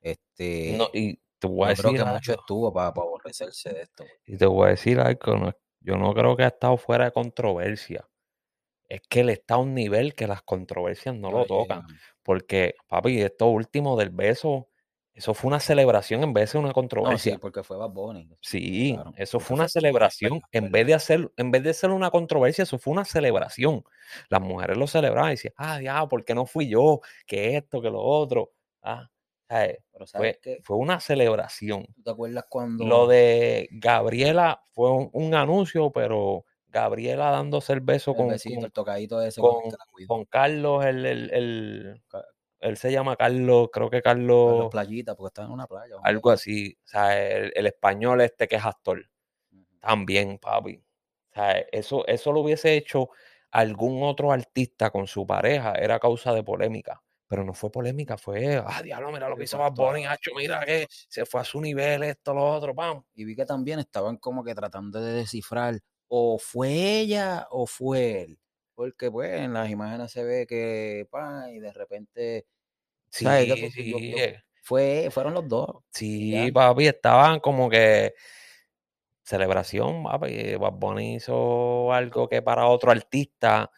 Este, 0.00 0.76
no, 0.78 0.88
y 0.92 1.18
te 1.38 1.48
voy 1.48 1.66
a 1.66 1.68
decir 1.70 1.84
creo 1.84 2.04
que 2.04 2.10
mucho 2.10 2.32
estuvo 2.32 2.72
para, 2.72 2.88
aborrecerse 2.88 3.70
de 3.70 3.82
esto. 3.82 4.04
Y 4.24 4.36
te 4.36 4.46
voy 4.46 4.68
a 4.68 4.70
decir 4.70 5.00
algo, 5.00 5.52
yo 5.80 5.96
no 5.96 6.14
creo 6.14 6.36
que 6.36 6.44
ha 6.44 6.48
estado 6.48 6.76
fuera 6.76 7.06
de 7.06 7.12
controversia. 7.12 8.08
Es 8.88 9.02
que 9.08 9.20
él 9.20 9.30
está 9.30 9.54
a 9.54 9.58
un 9.58 9.74
nivel 9.74 10.14
que 10.14 10.26
las 10.26 10.42
controversias 10.42 11.14
no 11.14 11.30
lo 11.30 11.44
tocan. 11.46 11.86
Porque, 12.22 12.74
papi, 12.88 13.20
esto 13.20 13.46
último 13.46 13.96
del 13.96 14.10
beso, 14.10 14.68
eso 15.20 15.34
fue 15.34 15.48
una 15.48 15.60
celebración 15.60 16.22
en 16.22 16.32
vez 16.32 16.54
de 16.54 16.58
una 16.58 16.72
controversia. 16.72 17.34
sí, 17.34 17.38
porque 17.38 17.62
fue 17.62 17.76
Bad 17.76 17.90
Bunny. 17.90 18.26
Sí, 18.40 18.98
eso 19.16 19.38
fue 19.38 19.54
una 19.54 19.68
celebración. 19.68 20.40
En 20.50 20.72
vez 20.72 20.86
de 20.86 20.94
hacer, 20.94 21.30
en 21.36 21.50
vez 21.50 21.62
de 21.62 21.74
ser 21.74 21.90
una 21.90 22.10
controversia, 22.10 22.62
eso 22.62 22.78
fue 22.78 22.94
una 22.94 23.04
celebración. 23.04 23.84
Las 24.30 24.40
mujeres 24.40 24.78
lo 24.78 24.86
celebraban 24.86 25.28
y 25.28 25.34
decían, 25.34 25.52
ah, 25.58 25.78
ya, 25.82 26.06
¿por 26.06 26.24
qué 26.24 26.34
no 26.34 26.46
fui 26.46 26.68
yo? 26.68 27.02
Que 27.26 27.58
esto, 27.58 27.82
que 27.82 27.90
lo 27.90 28.00
otro. 28.00 28.52
Ah, 28.80 29.10
fue, 30.06 30.40
fue, 30.62 30.78
una 30.78 31.00
celebración. 31.00 31.86
te 32.02 32.10
acuerdas 32.12 32.46
cuando? 32.48 32.86
Lo 32.86 33.06
de 33.06 33.68
Gabriela 33.72 34.64
fue 34.70 34.90
un, 35.12 35.34
anuncio, 35.34 35.90
pero 35.90 36.46
Gabriela 36.68 37.30
dándose 37.30 37.74
el 37.74 37.80
beso 37.80 38.14
con, 38.14 38.30
el 38.32 38.72
tocadito 38.72 39.20
ese 39.20 39.42
con, 39.42 40.24
Carlos, 40.24 40.82
el, 40.86 41.04
el, 41.04 42.02
él 42.60 42.76
se 42.76 42.92
llama 42.92 43.16
Carlos, 43.16 43.70
creo 43.72 43.88
que 43.88 44.02
Carlos. 44.02 44.52
Carlos 44.52 44.70
Playita, 44.70 45.14
porque 45.14 45.28
está 45.28 45.44
en 45.44 45.50
una 45.50 45.66
playa. 45.66 45.96
Algo 46.02 46.30
así. 46.30 46.76
O 46.84 46.88
sea, 46.88 47.18
el, 47.18 47.66
español 47.66 48.20
este 48.20 48.46
que 48.46 48.56
es 48.56 48.64
actor. 48.64 49.08
También, 49.80 50.38
papi. 50.38 50.76
O 50.76 51.34
sea, 51.34 51.58
eso, 51.72 52.06
eso 52.06 52.32
lo 52.32 52.40
hubiese 52.40 52.74
hecho 52.74 53.08
algún 53.50 54.02
otro 54.02 54.30
artista 54.30 54.90
con 54.90 55.06
su 55.06 55.26
pareja. 55.26 55.72
Era 55.72 55.98
causa 55.98 56.34
de 56.34 56.42
polémica. 56.42 57.02
Pero 57.26 57.44
no 57.44 57.54
fue 57.54 57.70
polémica, 57.70 58.18
fue, 58.18 58.56
ah, 58.56 58.82
diablo, 58.82 59.12
mira 59.12 59.28
lo 59.28 59.36
que 59.36 59.44
hizo 59.44 59.56
Bad 59.56 59.74
Bunny, 59.74 60.04
hacho, 60.04 60.32
mira 60.36 60.64
que 60.66 60.88
se 60.90 61.24
fue 61.24 61.40
a 61.40 61.44
su 61.44 61.60
nivel, 61.60 62.02
esto, 62.02 62.34
lo 62.34 62.44
otro, 62.44 62.74
pam. 62.74 63.04
Y 63.14 63.24
vi 63.24 63.36
que 63.36 63.46
también 63.46 63.78
estaban 63.78 64.16
como 64.16 64.42
que 64.42 64.52
tratando 64.52 65.00
de 65.00 65.12
descifrar, 65.12 65.78
o 66.08 66.40
fue 66.40 66.98
ella 66.98 67.46
o 67.52 67.68
fue 67.68 68.22
él 68.22 68.40
porque 68.80 69.10
pues 69.10 69.30
en 69.38 69.52
las 69.52 69.68
imágenes 69.68 70.10
se 70.10 70.24
ve 70.24 70.46
que, 70.46 71.06
pa, 71.10 71.50
y 71.50 71.58
de 71.58 71.70
repente, 71.70 72.46
sí, 73.10 73.26
sí. 73.74 74.14
fue, 74.62 75.10
fueron 75.10 75.34
los 75.34 75.46
dos. 75.46 75.84
Sí, 75.90 76.50
papi, 76.50 76.86
estaban 76.86 77.40
como 77.40 77.68
que 77.68 78.14
celebración, 79.22 80.04
papi, 80.04 80.54
Bad 80.54 80.72
Bunny 80.72 81.16
hizo 81.16 81.92
algo 81.92 82.26
que 82.26 82.40
para 82.40 82.68
otro 82.68 82.90
artista 82.90 83.70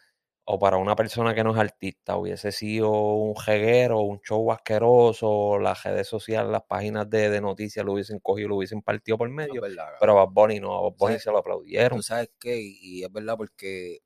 o 0.45 0.57
para 0.57 0.77
una 0.77 0.95
persona 0.95 1.35
que 1.35 1.43
no 1.43 1.51
es 1.51 1.57
artista 1.57 2.15
hubiese 2.15 2.53
sido 2.53 2.89
un 2.89 3.35
jeguero, 3.35 3.99
un 3.99 4.21
show 4.21 4.53
asqueroso, 4.53 5.59
las 5.59 5.83
redes 5.83 6.07
sociales, 6.07 6.49
las 6.49 6.63
páginas 6.63 7.09
de, 7.09 7.41
noticias 7.41 7.85
lo 7.85 7.91
hubiesen 7.91 8.19
cogido, 8.19 8.47
lo 8.47 8.55
hubiesen 8.55 8.81
partido 8.81 9.17
por 9.17 9.29
medio, 9.29 9.61
pero 9.99 10.15
Bad 10.15 10.29
Bunny 10.31 10.61
no, 10.61 10.77
a 10.77 10.81
Bad 10.83 10.97
Bunny 10.97 11.19
se 11.19 11.29
lo 11.29 11.39
aplaudieron. 11.39 11.99
¿Tú 11.99 12.03
sabes 12.03 12.31
qué? 12.39 12.57
Y 12.61 13.03
es 13.03 13.11
verdad 13.11 13.35
porque 13.35 13.99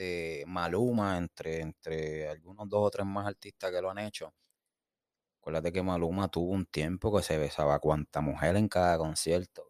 este, 0.00 0.44
Maluma, 0.46 1.18
entre, 1.18 1.60
entre 1.60 2.28
algunos 2.28 2.68
dos 2.68 2.86
o 2.86 2.90
tres 2.90 3.06
más 3.06 3.26
artistas 3.26 3.70
que 3.70 3.80
lo 3.82 3.90
han 3.90 3.98
hecho. 3.98 4.32
Acuérdate 5.40 5.72
que 5.72 5.82
Maluma 5.82 6.28
tuvo 6.28 6.52
un 6.52 6.66
tiempo 6.66 7.14
que 7.14 7.22
se 7.22 7.38
besaba 7.38 7.78
cuanta 7.78 8.20
mujer 8.20 8.56
en 8.56 8.68
cada 8.68 8.98
concierto, 8.98 9.64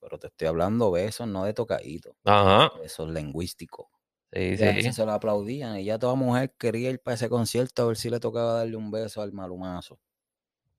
pero 0.00 0.18
te 0.18 0.28
estoy 0.28 0.48
hablando 0.48 0.90
besos, 0.90 1.26
no 1.26 1.44
de 1.44 1.54
tocadito. 1.54 2.16
Ajá. 2.24 2.70
Besos 2.78 3.10
lingüísticos. 3.10 3.86
Sí, 4.32 4.56
Y 4.58 4.62
a 4.62 4.82
sí. 4.82 4.92
se 4.92 5.06
lo 5.06 5.12
aplaudían 5.12 5.78
y 5.78 5.84
ya 5.84 5.98
toda 5.98 6.14
mujer 6.14 6.54
quería 6.58 6.90
ir 6.90 7.00
para 7.00 7.14
ese 7.14 7.28
concierto 7.28 7.82
a 7.82 7.86
ver 7.86 7.96
si 7.96 8.10
le 8.10 8.20
tocaba 8.20 8.54
darle 8.54 8.76
un 8.76 8.90
beso 8.90 9.22
al 9.22 9.32
malumazo. 9.32 9.98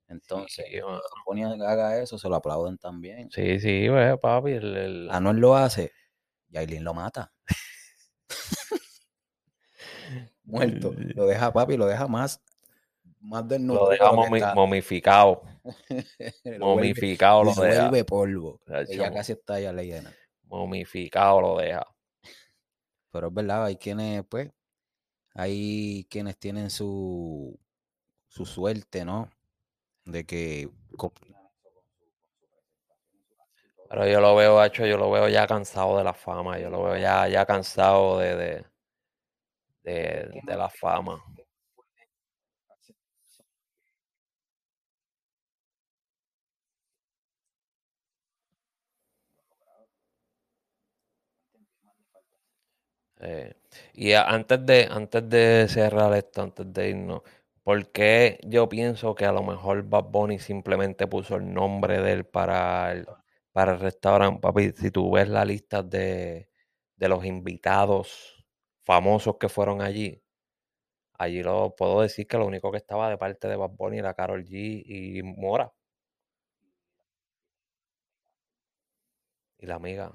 Entonces, 0.07 0.65
Sí, 0.69 0.81
mano. 0.81 1.01
ponía 1.25 1.55
que 1.55 1.63
haga 1.65 2.01
eso, 2.01 2.17
se 2.17 2.29
lo 2.29 2.35
aplauden 2.35 2.77
también. 2.77 3.29
Sí, 3.31 3.59
sí, 3.59 3.87
papi. 4.21 4.51
el- 4.51 4.77
el- 4.77 5.09
Anuel 5.11 5.37
lo 5.37 5.55
hace, 5.55 5.91
Yailin 6.49 6.83
lo 6.83 6.93
mata. 6.93 7.33
Muerto. 10.47 10.95
Lo 10.97 11.25
deja 11.25 11.51
papi, 11.51 11.75
lo 11.75 11.85
deja 11.85 12.07
más, 12.07 12.41
más 13.19 13.45
desnudo. 13.45 13.81
lo 13.81 13.89
deja 13.89 14.11
momi- 14.11 14.55
momificado. 14.55 15.43
Momificado 16.59 17.43
lo 17.43 17.53
lo 17.53 17.61
deja. 17.61 17.81
vuelve 17.89 18.05
polvo. 18.05 18.61
Ella 18.87 19.11
casi 19.11 19.33
está 19.33 19.59
ya 19.59 19.73
llena. 19.73 20.13
Momificado 20.43 21.41
lo 21.41 21.57
deja. 21.57 21.85
Pero 23.11 23.27
es 23.27 23.33
verdad, 23.33 23.65
hay 23.65 23.75
quienes, 23.75 24.23
pues, 24.25 24.49
hay 25.33 26.07
quienes 26.09 26.37
tienen 26.37 26.69
su, 26.69 27.59
su 28.29 28.45
suerte, 28.45 29.03
¿no? 29.03 29.29
De 30.05 30.25
que. 30.25 30.69
Pero 33.89 34.07
yo 34.07 34.21
lo 34.21 34.35
veo, 34.35 34.63
hecho, 34.63 34.85
yo 34.85 34.97
lo 34.97 35.11
veo 35.11 35.27
ya 35.27 35.45
cansado 35.45 35.97
de 35.97 36.05
la 36.05 36.13
fama. 36.13 36.57
Yo 36.57 36.69
lo 36.69 36.83
veo 36.83 36.97
ya, 36.97 37.27
ya 37.27 37.45
cansado 37.45 38.19
de, 38.19 38.35
de, 38.35 38.65
de, 39.91 40.29
¿Qué 40.31 40.41
de 40.43 40.53
más 40.53 40.57
la 40.57 40.69
fama. 40.69 41.23
Eh, 53.19 53.53
y 53.93 54.13
antes 54.13 54.63
de, 54.65 54.87
antes 54.91 55.27
de 55.29 55.67
cerrar 55.69 56.13
esto, 56.13 56.41
antes 56.43 56.71
de 56.73 56.89
irnos, 56.89 57.21
¿por 57.63 57.91
qué 57.91 58.39
yo 58.43 58.69
pienso 58.69 59.15
que 59.15 59.25
a 59.25 59.31
lo 59.31 59.41
mejor 59.43 59.83
Bad 59.89 60.05
Bunny 60.05 60.37
simplemente 60.39 61.07
puso 61.07 61.35
el 61.37 61.51
nombre 61.53 61.99
de 62.01 62.11
él 62.13 62.25
para 62.25 62.91
el, 62.91 63.07
para 63.51 63.73
el 63.73 63.79
restaurante? 63.79 64.39
Papi, 64.41 64.71
si 64.75 64.91
tú 64.91 65.11
ves 65.11 65.29
la 65.29 65.45
lista 65.45 65.81
de, 65.83 66.49
de 66.95 67.09
los 67.09 67.25
invitados 67.25 68.36
famosos 68.87 69.35
que 69.37 69.49
fueron 69.49 69.81
allí, 69.81 70.23
allí 71.19 71.43
lo 71.43 71.75
puedo 71.75 72.01
decir 72.01 72.25
que 72.27 72.37
lo 72.37 72.45
único 72.47 72.71
que 72.71 72.77
estaba 72.77 73.09
de 73.09 73.17
parte 73.17 73.49
de 73.49 73.57
Bad 73.57 73.71
Bunny 73.71 73.99
era 73.99 74.13
Karol 74.13 74.45
G 74.45 74.83
y 74.85 75.23
Mora 75.23 75.73
y 79.57 79.65
la 79.65 79.75
amiga. 79.75 80.11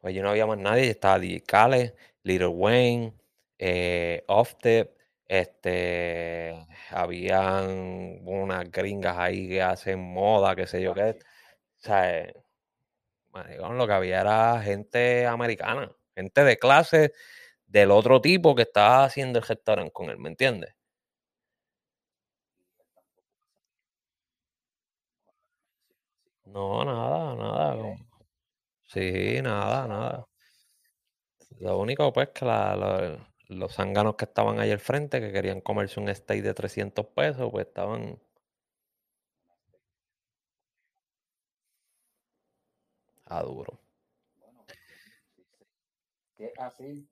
Pues 0.00 0.12
allí 0.12 0.20
no 0.22 0.30
había 0.30 0.46
más 0.46 0.58
nadie, 0.58 0.88
estaba 0.90 1.18
DJ 1.18 1.42
Khaled, 1.44 1.94
Little 2.22 2.48
Wayne, 2.48 3.14
eh, 3.58 4.24
Offset, 4.28 4.96
este, 5.26 6.66
habían 6.90 8.20
unas 8.26 8.70
gringas 8.70 9.18
ahí 9.18 9.48
que 9.48 9.62
hacen 9.62 10.00
moda, 10.00 10.56
qué 10.56 10.66
sé 10.66 10.80
yo 10.80 10.94
qué. 10.94 11.18
O 11.78 11.80
sea, 11.80 12.20
eh, 12.20 12.34
lo 13.34 13.86
que 13.86 13.92
había 13.92 14.20
era 14.22 14.62
gente 14.62 15.26
americana, 15.26 15.92
gente 16.14 16.44
de 16.44 16.58
clase 16.58 17.12
del 17.66 17.90
otro 17.92 18.20
tipo 18.20 18.54
que 18.54 18.62
estaba 18.62 19.04
haciendo 19.04 19.38
el 19.38 19.44
restaurante 19.46 19.92
con 19.92 20.10
él, 20.10 20.18
¿me 20.18 20.28
entiendes? 20.30 20.74
No, 26.54 26.82
nada, 26.84 27.34
nada. 27.36 27.96
Sí, 28.84 29.40
nada, 29.42 29.86
nada. 29.88 30.26
Lo 31.58 31.76
único, 31.78 32.12
pues, 32.12 32.28
que 32.30 32.44
la- 32.44 32.76
la- 32.76 33.28
los 33.48 33.74
zánganos 33.74 34.14
que 34.14 34.24
estaban 34.26 34.60
ahí 34.60 34.70
al 34.70 34.78
frente, 34.78 35.20
que 35.20 35.32
querían 35.32 35.60
comerse 35.60 35.98
un 36.00 36.14
steak 36.14 36.42
de 36.42 36.54
300 36.54 37.06
pesos, 37.06 37.50
pues 37.50 37.66
estaban 37.66 38.18
a 43.26 43.42
duro. 43.42 43.78
Bueno, 44.40 44.64
pues, 46.36 46.52
así. 46.58 47.06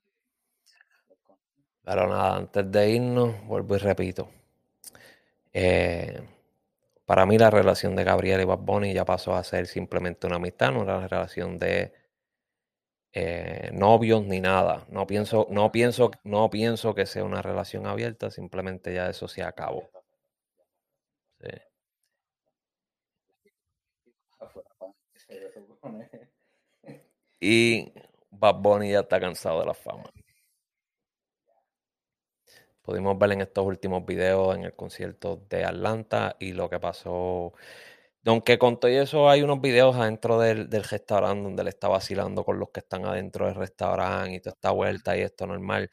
del 1.10 1.20
consumo. 1.24 1.71
Pero 1.86 2.08
nada, 2.08 2.38
antes 2.38 2.72
de 2.72 2.89
irnos, 2.89 3.46
vuelvo 3.46 3.76
y 3.76 3.78
repito. 3.78 4.28
eh, 5.54 6.22
para 7.06 7.26
mí 7.26 7.38
la 7.38 7.50
relación 7.52 7.96
de 7.96 8.04
Gabriel 8.06 8.41
y 8.41 8.46
Bad 8.46 8.60
Bunny 8.60 8.94
ya 8.94 9.06
pasó 9.06 9.36
a 9.36 9.44
ser 9.44 9.67
simplemente 9.67 10.28
una 10.28 10.38
amistad, 10.38 10.72
no 10.72 10.84
era 10.84 10.98
una 10.98 11.08
relación 11.08 11.60
de 11.60 11.94
eh, 13.13 13.70
novios 13.74 14.24
ni 14.26 14.41
nada. 14.41 14.86
No 14.89 15.08
pienso, 15.08 15.48
no 15.50 15.72
pienso, 15.72 16.12
no 16.24 16.50
pienso 16.50 16.94
que 16.96 17.06
sea 17.06 17.24
una 17.24 17.41
relación 17.41 17.86
abierta, 17.88 18.32
simplemente 18.32 18.94
ya 18.94 19.10
eso 19.10 19.28
se 19.28 19.44
acabó. 19.44 19.89
Sí. 21.39 21.50
Y 27.41 27.91
Bad 28.30 28.56
Bunny 28.62 28.91
ya 28.91 29.02
está 29.02 29.20
cansado 29.20 29.60
de 29.60 29.65
la 29.65 29.74
fama. 29.74 30.10
Pudimos 32.84 33.17
ver 33.20 33.32
en 33.34 33.41
estos 33.41 33.65
últimos 33.65 34.06
videos 34.06 34.56
en 34.56 34.63
el 34.65 34.76
concierto 34.76 35.38
de 35.50 35.63
Atlanta 35.65 36.36
y 36.39 36.54
lo 36.54 36.70
que 36.70 36.80
pasó. 36.80 37.54
Aunque 38.26 38.58
con 38.60 38.80
todo 38.80 38.91
eso 38.91 39.30
hay 39.30 39.41
unos 39.44 39.62
videos 39.62 39.96
adentro 39.96 40.39
del, 40.39 40.70
del 40.70 40.84
restaurante 40.84 41.44
donde 41.44 41.62
él 41.63 41.67
está 41.70 41.88
vacilando 41.89 42.44
con 42.46 42.60
los 42.60 42.70
que 42.72 42.82
están 42.82 43.06
adentro 43.06 43.46
del 43.48 43.56
restaurante 43.56 44.36
y 44.36 44.39
toda 44.41 44.54
esta 44.56 44.72
vuelta 44.72 45.17
y 45.17 45.22
esto 45.22 45.48
normal. 45.48 45.89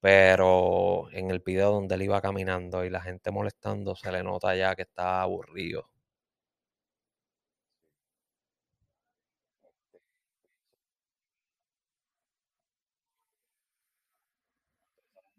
Pero 0.00 1.10
en 1.12 1.30
el 1.30 1.40
video 1.40 1.72
donde 1.72 1.94
él 1.96 2.02
iba 2.02 2.20
caminando 2.20 2.84
y 2.84 2.90
la 2.90 3.00
gente 3.00 3.30
molestando, 3.30 3.94
se 3.96 4.10
le 4.12 4.22
nota 4.24 4.54
ya 4.56 4.74
que 4.76 4.82
está 4.82 5.22
aburrido. 5.22 5.88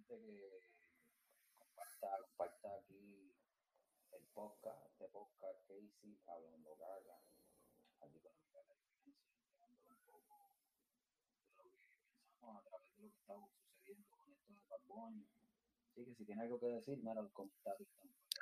Que 0.08 0.73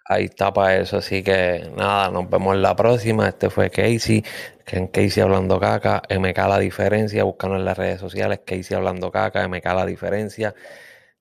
Ahí. 0.05 0.25
Está 0.25 0.51
para 0.51 0.77
eso, 0.77 0.97
así 0.97 1.23
que 1.23 1.69
nada, 1.75 2.09
nos 2.09 2.29
vemos 2.29 2.55
en 2.55 2.61
la 2.61 2.75
próxima. 2.75 3.29
Este 3.29 3.49
fue 3.49 3.69
Casey, 3.69 4.23
que 4.65 4.77
en 4.77 4.87
Casey 4.87 5.21
Hablando 5.21 5.59
Caca, 5.59 6.01
MK 6.09 6.37
La 6.37 6.59
Diferencia, 6.59 7.23
búscanos 7.23 7.59
en 7.59 7.65
las 7.65 7.77
redes 7.77 7.99
sociales, 7.99 8.41
Casey 8.45 8.75
Hablando 8.75 9.11
Caca, 9.11 9.47
MK 9.47 9.65
La 9.65 9.85
Diferencia, 9.85 10.55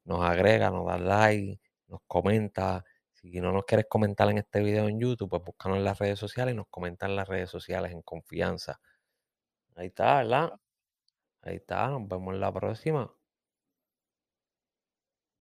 nos 0.04 0.24
agrega, 0.24 0.70
nos 0.70 0.86
da 0.86 0.98
like, 0.98 1.60
nos 1.90 2.00
comenta. 2.06 2.84
Si 3.12 3.40
no 3.40 3.52
nos 3.52 3.64
quieres 3.66 3.86
comentar 3.88 4.30
en 4.30 4.38
este 4.38 4.60
video 4.62 4.88
en 4.88 5.00
YouTube, 5.00 5.28
pues 5.30 5.42
búscanos 5.44 5.78
en 5.78 5.84
las 5.84 5.98
redes 5.98 6.18
sociales 6.18 6.54
y 6.54 6.56
nos 6.56 6.68
comenta 6.68 7.06
en 7.06 7.16
las 7.16 7.28
redes 7.28 7.50
sociales 7.50 7.92
en 7.92 8.02
confianza. 8.02 8.80
Ahí 9.76 9.88
está, 9.88 10.18
¿verdad? 10.18 10.52
Ahí 11.42 11.56
está, 11.56 11.88
nos 11.88 12.08
vemos 12.08 12.34
en 12.34 12.40
la 12.40 12.52
próxima. 12.52 13.12